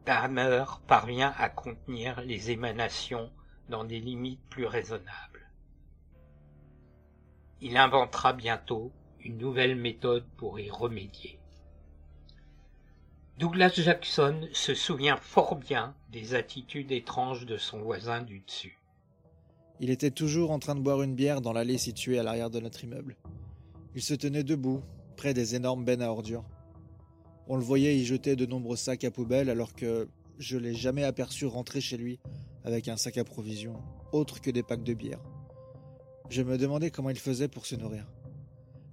Dahmer 0.07 0.65
parvient 0.87 1.35
à 1.37 1.49
contenir 1.49 2.21
les 2.23 2.53
émanations 2.53 3.33
dans 3.69 3.85
des 3.85 4.01
limites 4.01 4.43
plus 4.49 4.67
raisonnables. 4.67 5.51
Il 7.61 7.77
inventera 7.77 8.33
bientôt 8.33 8.93
une 9.21 9.37
nouvelle 9.37 9.77
méthode 9.77 10.27
pour 10.37 10.59
y 10.59 10.71
remédier. 10.71 11.40
Douglas 13.41 13.73
Jackson 13.73 14.49
se 14.53 14.75
souvient 14.75 15.17
fort 15.17 15.57
bien 15.57 15.95
des 16.13 16.35
attitudes 16.35 16.93
étranges 16.93 17.47
de 17.47 17.57
son 17.57 17.81
voisin 17.81 18.21
du 18.21 18.41
dessus. 18.41 18.79
Il 19.81 19.89
était 19.89 20.11
toujours 20.11 20.51
en 20.51 20.59
train 20.59 20.75
de 20.75 20.83
boire 20.83 21.01
une 21.01 21.15
bière 21.15 21.41
dans 21.41 21.55
l'allée 21.55 21.79
située 21.79 22.19
à 22.19 22.23
l'arrière 22.23 22.51
de 22.51 22.61
notre 22.61 22.85
immeuble. 22.85 23.17
Il 23.95 24.03
se 24.03 24.13
tenait 24.13 24.45
debout, 24.45 24.83
près 25.17 25.33
des 25.33 25.55
énormes 25.55 25.87
bennes 25.87 26.03
à 26.03 26.11
ordures. 26.11 26.45
On 27.49 27.57
le 27.57 27.63
voyait 27.63 27.97
y 27.97 28.05
jeter 28.05 28.37
de 28.37 28.45
nombreux 28.45 28.77
sacs 28.77 29.05
à 29.05 29.11
poubelle 29.11 29.49
alors 29.49 29.73
que 29.73 30.07
je 30.39 30.59
l'ai 30.59 30.75
jamais 30.75 31.05
aperçu 31.05 31.47
rentrer 31.47 31.81
chez 31.81 31.97
lui 31.97 32.21
avec 32.65 32.89
un 32.89 32.99
sac 32.99 33.17
à 33.17 33.25
provisions, 33.25 33.83
autre 34.13 34.43
que 34.43 34.51
des 34.51 34.63
packs 34.63 34.85
de 34.85 34.93
bière. 34.93 35.23
Je 36.29 36.43
me 36.43 36.59
demandais 36.59 36.91
comment 36.91 37.09
il 37.09 37.19
faisait 37.19 37.49
pour 37.49 37.65
se 37.65 37.75
nourrir. 37.75 38.07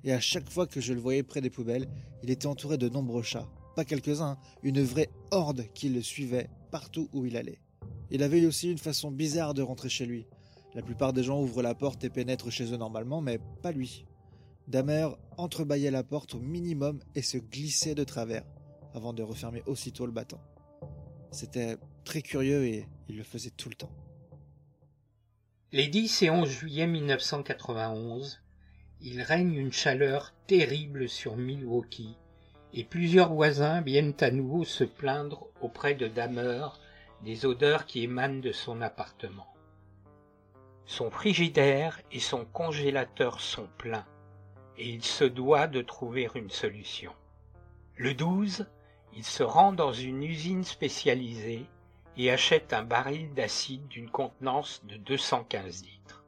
Et 0.06 0.14
à 0.14 0.22
chaque 0.22 0.50
fois 0.50 0.68
que 0.68 0.80
je 0.80 0.94
le 0.94 1.02
voyais 1.02 1.24
près 1.24 1.42
des 1.42 1.50
poubelles, 1.50 1.90
il 2.24 2.32
était 2.32 2.48
entouré 2.48 2.78
de 2.78 2.88
nombreux 2.88 3.24
chats, 3.24 3.50
pas 3.78 3.86
quelques-uns, 3.86 4.40
une 4.64 4.82
vraie 4.82 5.12
horde 5.30 5.68
qui 5.76 5.90
le 5.90 6.02
suivait 6.02 6.50
partout 6.72 7.10
où 7.14 7.28
il 7.28 7.38
allait. 7.38 7.60
Il 8.10 8.24
avait 8.24 8.44
aussi 8.44 8.72
une 8.72 8.80
façon 8.80 9.12
bizarre 9.12 9.54
de 9.54 9.62
rentrer 9.62 9.88
chez 9.88 10.08
lui. 10.08 10.26
La 10.74 10.82
plupart 10.82 11.14
des 11.14 11.22
gens 11.22 11.40
ouvrent 11.40 11.62
la 11.62 11.76
porte 11.76 12.04
et 12.04 12.10
pénètrent 12.10 12.50
chez 12.50 12.74
eux 12.74 12.78
normalement, 12.78 13.22
mais 13.22 13.40
pas 13.62 13.72
lui. 13.72 14.08
Damer 14.68 15.10
entrebâillait 15.38 15.92
la 15.92 16.04
porte 16.04 16.34
au 16.34 16.40
minimum 16.40 17.00
et 17.14 17.22
se 17.22 17.38
glissait 17.38 17.94
de 17.94 18.04
travers, 18.04 18.46
avant 18.96 19.14
de 19.14 19.22
refermer 19.22 19.62
aussitôt 19.68 20.08
le 20.08 20.12
battant. 20.12 20.42
C'était 21.30 21.78
très 22.04 22.24
curieux 22.24 22.66
et 22.66 22.88
il 23.10 23.18
le 23.18 23.24
faisait 23.24 23.52
tout 23.52 23.70
le 23.70 23.76
temps. 23.76 23.94
Les 25.72 25.88
10 25.88 26.24
et 26.24 26.32
11 26.32 26.50
juillet 26.50 26.88
1991, 26.88 28.42
il 29.02 29.22
règne 29.22 29.54
une 29.54 29.72
chaleur 29.72 30.34
terrible 30.48 31.08
sur 31.08 31.38
Milwaukee 31.38 32.18
et 32.74 32.84
plusieurs 32.84 33.34
voisins 33.34 33.82
viennent 33.82 34.16
à 34.20 34.32
nouveau 34.32 34.64
se 34.64 34.84
plaindre 34.84 35.48
auprès 35.62 35.96
de 35.96 36.08
Damer 36.08 36.68
des 37.24 37.46
odeurs 37.46 37.86
qui 37.86 38.04
émanent 38.04 38.42
de 38.42 38.52
son 38.52 38.82
appartement. 38.82 39.48
Son 40.86 41.10
frigidaire 41.10 42.00
et 42.12 42.20
son 42.20 42.46
congélateur 42.46 43.42
sont 43.42 43.68
pleins 43.78 44.06
et 44.78 44.90
il 44.90 45.04
se 45.04 45.24
doit 45.24 45.68
de 45.68 45.82
trouver 45.82 46.30
une 46.36 46.50
solution. 46.50 47.12
Le 47.96 48.14
12, 48.14 48.68
il 49.16 49.24
se 49.24 49.44
rend 49.44 49.74
dans 49.74 49.92
une 49.92 50.24
usine 50.24 50.64
spécialisée 50.64 51.66
et 52.16 52.32
achète 52.32 52.74
un 52.74 52.84
baril 52.84 53.34
d'acide 53.34 53.88
d'une 53.88 54.10
contenance 54.10 54.84
de 54.86 54.98
215 54.98 55.84
litres. 55.84 56.24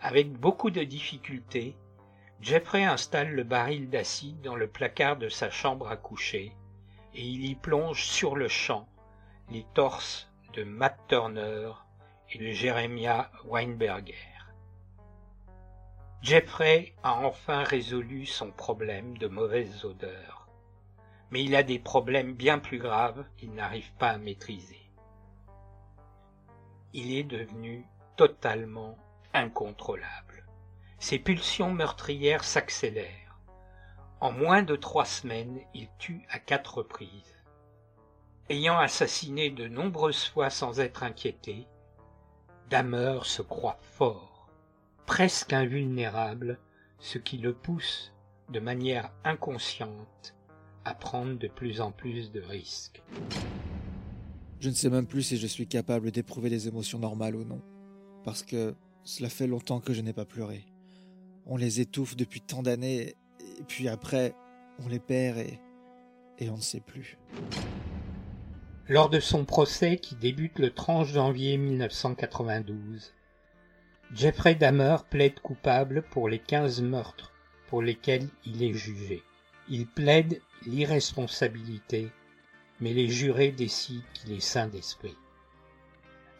Avec 0.00 0.32
beaucoup 0.32 0.70
de 0.70 0.82
difficultés, 0.82 1.76
Jeffrey 2.40 2.84
installe 2.84 3.32
le 3.32 3.44
baril 3.44 3.90
d'acide 3.90 4.40
dans 4.40 4.56
le 4.56 4.66
placard 4.66 5.18
de 5.18 5.28
sa 5.28 5.50
chambre 5.50 5.90
à 5.90 5.98
coucher 5.98 6.56
et 7.14 7.22
il 7.22 7.44
y 7.44 7.54
plonge 7.54 8.04
sur 8.04 8.34
le 8.34 8.48
champ 8.48 8.88
les 9.50 9.66
torses 9.74 10.26
de 10.54 10.64
Matt 10.64 10.98
Turner 11.08 11.70
et 12.30 12.38
de 12.38 12.50
Jeremiah 12.50 13.30
Weinberger. 13.44 14.14
Jeffrey 16.22 16.94
a 17.02 17.18
enfin 17.26 17.62
résolu 17.62 18.24
son 18.24 18.50
problème 18.50 19.18
de 19.18 19.26
mauvaise 19.26 19.84
odeur, 19.84 20.48
mais 21.30 21.44
il 21.44 21.54
a 21.54 21.62
des 21.62 21.78
problèmes 21.78 22.32
bien 22.32 22.58
plus 22.58 22.78
graves 22.78 23.24
qu'il 23.36 23.52
n'arrive 23.52 23.92
pas 23.98 24.10
à 24.10 24.18
maîtriser. 24.18 24.80
Il 26.94 27.12
est 27.12 27.24
devenu 27.24 27.84
totalement 28.16 28.96
incontrôlable. 29.34 30.29
Ses 31.00 31.18
pulsions 31.18 31.72
meurtrières 31.72 32.44
s'accélèrent. 32.44 33.40
En 34.20 34.32
moins 34.32 34.62
de 34.62 34.76
trois 34.76 35.06
semaines, 35.06 35.58
il 35.74 35.88
tue 35.98 36.26
à 36.28 36.38
quatre 36.38 36.78
reprises. 36.78 37.42
Ayant 38.50 38.78
assassiné 38.78 39.50
de 39.50 39.66
nombreuses 39.66 40.26
fois 40.26 40.50
sans 40.50 40.78
être 40.78 41.02
inquiété, 41.02 41.66
Damer 42.68 43.20
se 43.24 43.42
croit 43.42 43.78
fort 43.80 44.30
presque 45.06 45.52
invulnérable, 45.52 46.60
ce 47.00 47.18
qui 47.18 47.38
le 47.38 47.52
pousse, 47.52 48.12
de 48.48 48.60
manière 48.60 49.10
inconsciente, 49.24 50.36
à 50.84 50.94
prendre 50.94 51.36
de 51.36 51.48
plus 51.48 51.80
en 51.80 51.90
plus 51.90 52.30
de 52.30 52.40
risques. 52.40 53.02
Je 54.60 54.68
ne 54.68 54.74
sais 54.74 54.90
même 54.90 55.06
plus 55.06 55.22
si 55.22 55.36
je 55.36 55.48
suis 55.48 55.66
capable 55.66 56.12
d'éprouver 56.12 56.50
des 56.50 56.68
émotions 56.68 57.00
normales 57.00 57.34
ou 57.34 57.44
non, 57.44 57.60
parce 58.22 58.44
que 58.44 58.76
cela 59.02 59.28
fait 59.28 59.48
longtemps 59.48 59.80
que 59.80 59.94
je 59.94 60.02
n'ai 60.02 60.12
pas 60.12 60.26
pleuré. 60.26 60.69
On 61.46 61.56
les 61.56 61.80
étouffe 61.80 62.16
depuis 62.16 62.40
tant 62.40 62.62
d'années, 62.62 63.16
et 63.58 63.64
puis 63.66 63.88
après, 63.88 64.34
on 64.78 64.88
les 64.88 65.00
perd 65.00 65.38
et, 65.38 66.50
on 66.50 66.56
ne 66.56 66.62
sait 66.62 66.80
plus. 66.80 67.18
Lors 68.88 69.10
de 69.10 69.20
son 69.20 69.44
procès 69.44 69.96
qui 69.98 70.16
débute 70.16 70.58
le 70.58 70.70
30 70.70 71.06
janvier 71.06 71.56
1992, 71.56 73.14
Jeffrey 74.14 74.54
Dahmer 74.54 74.96
plaide 75.08 75.38
coupable 75.40 76.02
pour 76.10 76.28
les 76.28 76.38
quinze 76.38 76.82
meurtres 76.82 77.32
pour 77.68 77.82
lesquels 77.82 78.28
il 78.44 78.62
est 78.62 78.72
jugé. 78.72 79.22
Il 79.68 79.86
plaide 79.86 80.40
l'irresponsabilité, 80.66 82.10
mais 82.80 82.92
les 82.92 83.08
jurés 83.08 83.52
décident 83.52 84.02
qu'il 84.14 84.32
est 84.32 84.40
saint 84.40 84.66
d'esprit. 84.66 85.16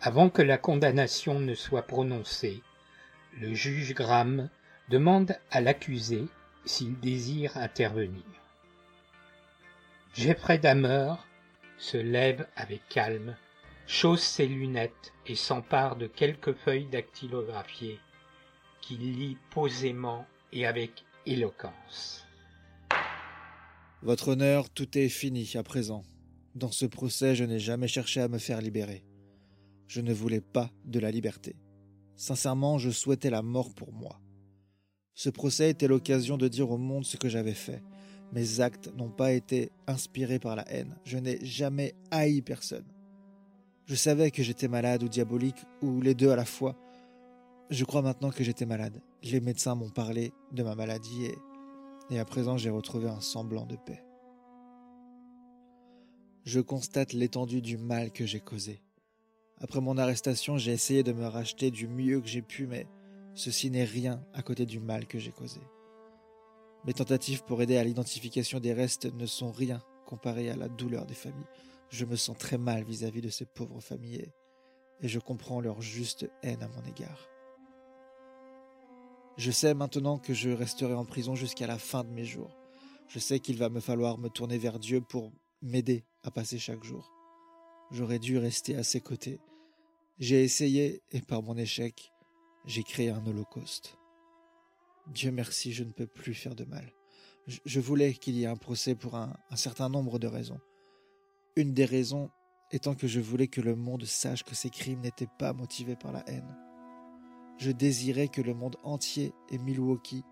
Avant 0.00 0.30
que 0.30 0.42
la 0.42 0.58
condamnation 0.58 1.38
ne 1.38 1.54
soit 1.54 1.82
prononcée, 1.82 2.62
le 3.38 3.54
juge 3.54 3.94
Graham 3.94 4.48
demande 4.90 5.37
à 5.53 5.61
l'accusé 5.61 6.24
s'il 6.64 6.98
désire 6.98 7.57
intervenir. 7.57 8.24
Jeffrey 10.14 10.59
Dahmer 10.59 11.14
se 11.79 11.96
lève 11.96 12.46
avec 12.57 12.87
calme 12.88 13.37
chausse 13.87 14.22
ses 14.22 14.46
lunettes 14.46 15.12
et 15.26 15.35
s'empare 15.35 15.96
de 15.96 16.07
quelques 16.07 16.55
feuilles 16.55 16.88
dactylographiées 16.90 17.98
qu'il 18.81 19.18
lit 19.18 19.37
posément 19.50 20.26
et 20.53 20.66
avec 20.66 21.05
éloquence. 21.26 22.26
Votre 24.03 24.29
honneur, 24.29 24.70
tout 24.70 24.96
est 24.96 25.09
fini 25.09 25.50
à 25.55 25.62
présent. 25.62 26.05
Dans 26.55 26.72
ce 26.72 26.87
procès, 26.87 27.35
je 27.37 27.44
n'ai 27.44 27.59
jamais 27.59 27.88
cherché 27.88 28.20
à 28.20 28.29
me 28.29 28.38
faire 28.38 28.61
libérer. 28.61 29.05
Je 29.87 30.00
ne 30.00 30.12
voulais 30.12 30.40
pas 30.40 30.70
de 30.85 30.98
la 30.98 31.11
liberté. 31.11 31.57
Sincèrement, 32.16 32.79
je 32.79 32.90
souhaitais 32.90 33.31
la 33.31 33.42
mort 33.42 33.74
pour 33.74 33.92
moi. 33.92 34.20
Ce 35.20 35.28
procès 35.28 35.68
était 35.68 35.87
l'occasion 35.87 36.38
de 36.38 36.48
dire 36.48 36.70
au 36.70 36.78
monde 36.78 37.04
ce 37.04 37.18
que 37.18 37.28
j'avais 37.28 37.52
fait. 37.52 37.83
Mes 38.33 38.61
actes 38.61 38.90
n'ont 38.96 39.11
pas 39.11 39.33
été 39.33 39.70
inspirés 39.87 40.38
par 40.38 40.56
la 40.56 40.66
haine. 40.72 40.96
Je 41.04 41.18
n'ai 41.18 41.44
jamais 41.44 41.94
haï 42.11 42.40
personne. 42.40 42.87
Je 43.85 43.94
savais 43.96 44.30
que 44.30 44.42
j'étais 44.42 44.66
malade 44.66 45.02
ou 45.02 45.11
diabolique, 45.11 45.62
ou 45.83 46.00
les 46.00 46.14
deux 46.14 46.30
à 46.30 46.37
la 46.37 46.46
fois. 46.46 46.74
Je 47.68 47.85
crois 47.85 48.00
maintenant 48.00 48.30
que 48.30 48.42
j'étais 48.42 48.64
malade. 48.64 49.02
Les 49.22 49.42
médecins 49.42 49.74
m'ont 49.74 49.90
parlé 49.90 50.33
de 50.52 50.62
ma 50.62 50.74
maladie 50.74 51.26
et, 51.26 51.37
et 52.09 52.18
à 52.18 52.24
présent 52.24 52.56
j'ai 52.56 52.70
retrouvé 52.70 53.11
un 53.11 53.20
semblant 53.20 53.66
de 53.66 53.76
paix. 53.76 54.02
Je 56.46 56.61
constate 56.61 57.12
l'étendue 57.12 57.61
du 57.61 57.76
mal 57.76 58.11
que 58.11 58.24
j'ai 58.24 58.40
causé. 58.40 58.80
Après 59.59 59.83
mon 59.83 59.98
arrestation, 59.98 60.56
j'ai 60.56 60.72
essayé 60.72 61.02
de 61.02 61.12
me 61.12 61.26
racheter 61.26 61.70
du 61.70 61.88
mieux 61.88 62.22
que 62.22 62.28
j'ai 62.28 62.40
pu, 62.40 62.66
mais 62.66 62.87
ceci 63.40 63.70
n'est 63.70 63.85
rien 63.85 64.22
à 64.35 64.42
côté 64.42 64.66
du 64.66 64.81
mal 64.81 65.07
que 65.07 65.18
j'ai 65.18 65.33
causé. 65.33 65.61
Mes 66.85 66.92
tentatives 66.92 67.42
pour 67.44 67.62
aider 67.62 67.79
à 67.79 67.85
l'identification 67.85 68.61
des 68.61 68.74
restes 68.74 69.07
ne 69.14 69.24
sont 69.24 69.50
rien 69.50 69.83
comparé 70.07 70.50
à 70.50 70.57
la 70.57 70.68
douleur 70.68 71.07
des 71.07 71.14
familles. 71.14 71.46
Je 71.88 72.05
me 72.05 72.16
sens 72.16 72.37
très 72.37 72.59
mal 72.59 72.85
vis-à-vis 72.85 73.22
de 73.22 73.31
ces 73.31 73.46
pauvres 73.46 73.81
familles 73.81 74.31
et 75.00 75.09
je 75.09 75.18
comprends 75.18 75.61
leur 75.61 75.81
juste 75.81 76.31
haine 76.42 76.62
à 76.62 76.68
mon 76.68 76.85
égard. 76.87 77.29
Je 79.38 79.50
sais 79.50 79.72
maintenant 79.72 80.18
que 80.18 80.35
je 80.35 80.50
resterai 80.50 80.92
en 80.92 81.07
prison 81.07 81.35
jusqu'à 81.35 81.66
la 81.66 81.79
fin 81.79 82.05
de 82.05 82.11
mes 82.11 82.26
jours. 82.26 82.59
Je 83.09 83.18
sais 83.18 83.40
qu'il 83.40 83.57
va 83.57 83.70
me 83.70 83.81
falloir 83.81 84.18
me 84.18 84.29
tourner 84.29 84.59
vers 84.59 84.79
Dieu 84.79 85.00
pour 85.00 85.33
m'aider 85.62 86.05
à 86.22 86.31
passer 86.31 86.59
chaque 86.59 86.85
jour. 86.85 87.11
J'aurais 87.90 88.18
dû 88.18 88.37
rester 88.37 88.76
à 88.76 88.83
ses 88.83 89.00
côtés. 89.00 89.40
J'ai 90.18 90.44
essayé 90.44 91.03
et 91.11 91.22
par 91.22 91.42
mon 91.42 91.57
échec, 91.57 92.12
j'ai 92.64 92.83
créé 92.83 93.11
un 93.11 93.25
holocauste. 93.27 93.96
Dieu 95.07 95.31
merci, 95.31 95.73
je 95.73 95.85
ne 95.85 95.92
peux 95.92 96.07
plus 96.07 96.35
faire 96.35 96.55
de 96.55 96.64
mal. 96.64 96.92
Je 97.64 97.81
voulais 97.81 98.12
qu'il 98.12 98.37
y 98.37 98.44
ait 98.44 98.46
un 98.46 98.57
procès 98.57 98.94
pour 98.94 99.16
un, 99.16 99.35
certain 99.57 99.88
nombre 99.88 100.18
de 100.18 100.27
raisons. 100.27 100.61
Une 101.57 101.75
des 101.75 101.85
raisons 101.85 102.31
étant 102.70 102.94
que 102.94 103.09
je 103.09 103.18
voulais 103.18 103.49
que 103.49 103.61
le 103.61 103.75
monde 103.75 104.05
sache 104.05 104.44
que 104.44 104.55
ces 104.55 104.70
crimes 104.70 105.01
n'étaient 105.01 105.27
pas 105.38 105.53
motivés 105.53 105.96
par 105.96 106.12
la 106.12 106.23
haine. 106.29 106.57
Je 107.59 107.73
désirais 107.73 108.29
que 108.29 108.40
le 108.40 108.55
monde 108.55 108.77
entier 108.85 109.33
et 109.51 109.59
Milwaukee, 109.59 110.23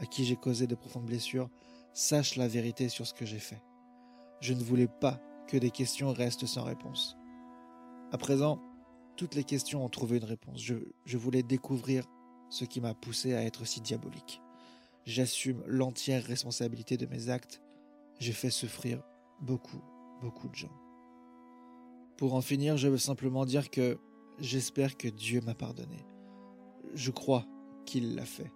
à 0.00 0.06
qui 0.06 0.24
j'ai 0.24 0.36
causé 0.36 0.66
de 0.66 0.74
profondes 0.74 1.06
blessures, 1.06 1.48
sachent 1.92 2.36
la 2.36 2.48
vérité 2.48 2.88
sur 2.88 3.06
ce 3.06 3.14
que 3.14 3.24
j'ai 3.24 3.38
fait. 3.38 3.62
Je 4.40 4.52
ne 4.52 4.62
voulais 4.62 4.88
pas 4.88 5.20
que 5.46 5.56
des 5.56 5.70
questions 5.70 6.12
restent 6.12 6.46
sans 6.46 6.64
réponse. 6.64 7.16
À 8.10 8.18
présent, 8.18 8.60
toutes 9.16 9.34
les 9.34 9.44
questions 9.44 9.84
ont 9.84 9.88
trouvé 9.88 10.18
une 10.18 10.24
réponse. 10.24 10.60
Je, 10.62 11.16
voulais 11.16 11.42
découvrir 11.42 12.04
ce 12.50 12.64
qui 12.64 12.80
m'a 12.80 12.94
poussé 12.94 13.34
à 13.34 13.42
être 13.42 13.64
si 13.64 13.80
diabolique. 13.80 14.40
J'assume 15.04 15.62
l'entière 15.66 16.24
responsabilité 16.24 16.96
de 16.96 17.06
mes 17.06 17.28
actes. 17.28 17.60
J'ai 18.18 18.32
fait 18.32 18.50
souffrir 18.50 19.02
beaucoup, 19.40 19.82
beaucoup 20.20 20.48
de 20.48 20.54
gens. 20.54 20.72
Pour 22.16 22.34
en 22.34 22.40
finir, 22.40 22.76
je 22.76 22.88
veux 22.88 22.98
simplement 22.98 23.44
dire 23.44 23.70
que 23.70 23.98
j'espère 24.38 24.96
que 24.96 25.08
Dieu 25.08 25.40
m'a 25.40 25.54
pardonné 25.54 26.06
je 26.94 27.10
crois 27.10 27.46
qu'il 27.84 28.14
l'a 28.14 28.24
fait. 28.24 28.52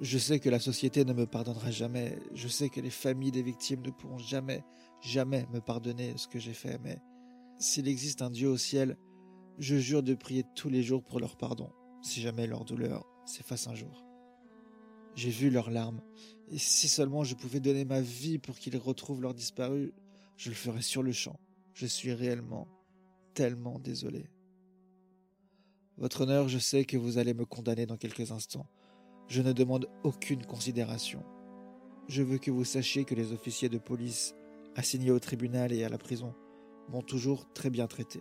Je 0.00 0.18
sais 0.18 0.40
que 0.40 0.48
la 0.48 0.60
société 0.60 1.04
ne 1.04 1.12
me 1.12 1.26
pardonnera 1.26 1.70
jamais, 1.70 2.18
je 2.34 2.48
sais 2.48 2.68
que 2.68 2.80
les 2.80 2.90
familles 2.90 3.32
des 3.32 3.42
victimes 3.42 3.82
ne 3.82 3.90
pourront 3.90 4.18
jamais, 4.18 4.64
jamais 5.00 5.46
me 5.52 5.60
pardonner 5.60 6.14
ce 6.16 6.26
que 6.26 6.38
j'ai 6.38 6.54
fait, 6.54 6.78
mais 6.82 6.98
s'il 7.58 7.86
existe 7.86 8.22
un 8.22 8.30
Dieu 8.30 8.48
au 8.48 8.56
ciel, 8.56 8.96
je 9.58 9.76
jure 9.76 10.02
de 10.02 10.14
prier 10.14 10.44
tous 10.54 10.68
les 10.68 10.82
jours 10.82 11.02
pour 11.02 11.20
leur 11.20 11.36
pardon, 11.36 11.70
si 12.02 12.20
jamais 12.20 12.46
leur 12.46 12.64
douleur 12.64 13.06
s'efface 13.26 13.66
un 13.66 13.74
jour. 13.74 14.04
J'ai 15.14 15.30
vu 15.30 15.50
leurs 15.50 15.70
larmes, 15.70 16.00
et 16.48 16.58
si 16.58 16.88
seulement 16.88 17.24
je 17.24 17.34
pouvais 17.34 17.60
donner 17.60 17.84
ma 17.84 18.00
vie 18.00 18.38
pour 18.38 18.58
qu'ils 18.58 18.76
retrouvent 18.76 19.22
leurs 19.22 19.34
disparus, 19.34 19.92
je 20.36 20.48
le 20.48 20.54
ferais 20.54 20.82
sur 20.82 21.02
le 21.02 21.12
champ. 21.12 21.38
Je 21.74 21.86
suis 21.86 22.12
réellement 22.12 22.68
tellement 23.34 23.78
désolé. 23.78 24.30
Votre 25.98 26.22
honneur, 26.22 26.48
je 26.48 26.58
sais 26.58 26.84
que 26.84 26.96
vous 26.96 27.18
allez 27.18 27.34
me 27.34 27.44
condamner 27.44 27.86
dans 27.86 27.96
quelques 27.96 28.32
instants. 28.32 28.66
Je 29.28 29.42
ne 29.42 29.52
demande 29.52 29.86
aucune 30.02 30.44
considération. 30.44 31.22
Je 32.08 32.22
veux 32.22 32.38
que 32.38 32.50
vous 32.50 32.64
sachiez 32.64 33.04
que 33.04 33.14
les 33.14 33.32
officiers 33.32 33.68
de 33.68 33.78
police 33.78 34.34
assignés 34.74 35.10
au 35.10 35.20
tribunal 35.20 35.72
et 35.72 35.84
à 35.84 35.88
la 35.88 35.98
prison 35.98 36.34
m'ont 36.88 37.02
toujours 37.02 37.52
très 37.52 37.70
bien 37.70 37.86
traité. 37.86 38.20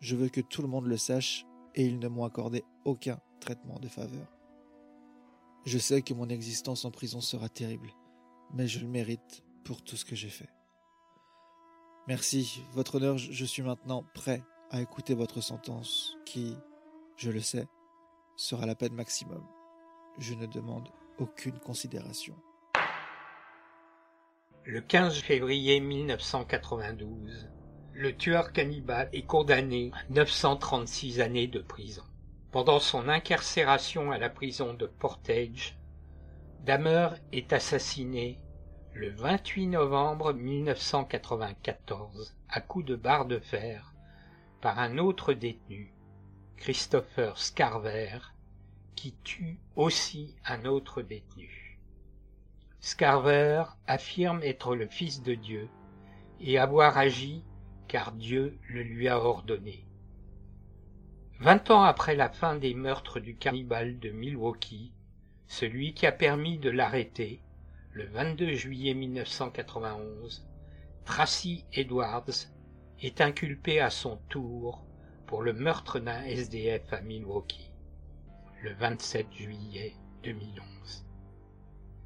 Je 0.00 0.16
veux 0.16 0.28
que 0.28 0.40
tout 0.40 0.62
le 0.62 0.68
monde 0.68 0.86
le 0.86 0.96
sache 0.96 1.46
et 1.74 1.84
ils 1.84 1.98
ne 1.98 2.08
m'ont 2.08 2.24
accordé 2.24 2.64
aucun 2.84 3.20
traitement 3.38 3.78
de 3.78 3.88
faveur. 3.88 4.26
Je 5.66 5.78
sais 5.78 6.00
que 6.02 6.14
mon 6.14 6.28
existence 6.28 6.84
en 6.84 6.90
prison 6.90 7.20
sera 7.20 7.48
terrible, 7.48 7.90
mais 8.54 8.66
je 8.66 8.80
le 8.80 8.88
mérite 8.88 9.44
pour 9.62 9.82
tout 9.82 9.96
ce 9.96 10.06
que 10.06 10.16
j'ai 10.16 10.30
fait. 10.30 10.48
Merci, 12.08 12.62
votre 12.72 12.96
honneur, 12.96 13.18
je 13.18 13.44
suis 13.44 13.62
maintenant 13.62 14.04
prêt 14.14 14.42
à 14.70 14.80
écouter 14.80 15.14
votre 15.14 15.42
sentence 15.42 16.16
qui, 16.24 16.56
je 17.16 17.30
le 17.30 17.40
sais, 17.40 17.68
sera 18.36 18.64
la 18.64 18.74
peine 18.74 18.94
maximum. 18.94 19.46
Je 20.18 20.34
ne 20.34 20.46
demande 20.46 20.88
aucune 21.18 21.58
considération. 21.58 22.34
Le 24.64 24.80
15 24.80 25.18
février 25.18 25.80
1992, 25.80 27.50
le 28.00 28.16
tueur 28.16 28.52
cannibale 28.54 29.10
est 29.12 29.26
condamné 29.26 29.90
à 29.92 29.98
936 30.08 31.20
années 31.20 31.48
de 31.48 31.58
prison. 31.58 32.04
Pendant 32.50 32.80
son 32.80 33.10
incarcération 33.10 34.10
à 34.10 34.16
la 34.16 34.30
prison 34.30 34.72
de 34.72 34.86
Portage, 34.86 35.78
Dahmer 36.60 37.10
est 37.32 37.52
assassiné 37.52 38.40
le 38.94 39.10
28 39.10 39.66
novembre 39.66 40.32
1994 40.32 42.34
à 42.48 42.62
coups 42.62 42.86
de 42.86 42.96
barre 42.96 43.26
de 43.26 43.38
fer 43.38 43.92
par 44.62 44.78
un 44.78 44.96
autre 44.96 45.34
détenu 45.34 45.92
Christopher 46.56 47.36
Scarver, 47.36 48.16
qui 48.96 49.14
tue 49.24 49.58
aussi 49.76 50.36
un 50.46 50.64
autre 50.64 51.02
détenu. 51.02 51.78
Scarver 52.80 53.64
affirme 53.86 54.42
être 54.42 54.74
le 54.74 54.86
Fils 54.86 55.22
de 55.22 55.34
Dieu 55.34 55.68
et 56.40 56.58
avoir 56.58 56.96
agi 56.96 57.44
car 57.90 58.12
Dieu 58.12 58.56
le 58.68 58.84
lui 58.84 59.08
a 59.08 59.18
ordonné. 59.18 59.84
Vingt 61.40 61.72
ans 61.72 61.82
après 61.82 62.14
la 62.14 62.28
fin 62.28 62.54
des 62.54 62.72
meurtres 62.72 63.18
du 63.18 63.34
cannibale 63.34 63.98
de 63.98 64.10
Milwaukee, 64.10 64.92
celui 65.48 65.92
qui 65.92 66.06
a 66.06 66.12
permis 66.12 66.56
de 66.56 66.70
l'arrêter, 66.70 67.40
le 67.90 68.04
22 68.04 68.52
juillet 68.52 68.94
1991, 68.94 70.46
Tracy 71.04 71.64
Edwards, 71.72 72.46
est 73.02 73.20
inculpé 73.20 73.80
à 73.80 73.90
son 73.90 74.18
tour 74.28 74.84
pour 75.26 75.42
le 75.42 75.52
meurtre 75.52 75.98
d'un 75.98 76.22
SDF 76.22 76.92
à 76.92 77.00
Milwaukee, 77.00 77.72
le 78.62 78.72
27 78.74 79.26
juillet 79.32 79.94
2011. 80.22 81.04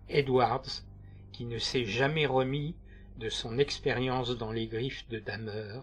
Edwards, 0.08 0.82
qui 1.30 1.44
ne 1.44 1.58
s'est 1.58 1.84
jamais 1.84 2.24
remis 2.24 2.74
de 3.16 3.28
son 3.28 3.58
expérience 3.58 4.30
dans 4.30 4.50
les 4.52 4.66
griffes 4.66 5.08
de 5.08 5.18
Dahmer, 5.18 5.80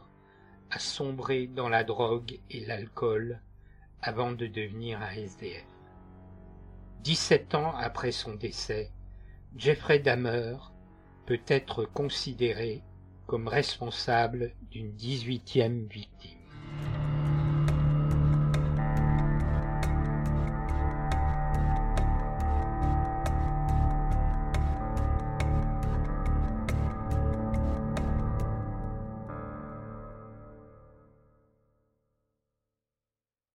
a 0.70 0.80
sombré 0.80 1.48
dans 1.48 1.70
la 1.70 1.84
drogue 1.84 2.39
et 2.50 2.65
l'alcool 2.65 3.41
avant 4.02 4.32
de 4.32 4.48
devenir 4.48 5.02
un 5.02 5.12
SDF. 5.12 5.67
17 7.00 7.56
ans 7.56 7.76
après 7.76 8.12
son 8.12 8.36
décès, 8.36 8.91
Jeffrey 9.56 10.00
Dahmer 10.00 10.58
peut 11.26 11.44
être 11.48 11.86
considéré 11.86 12.84
comme 13.26 13.48
responsable 13.48 14.54
d'une 14.62 14.96
18e 14.96 15.88
victime. 15.88 16.41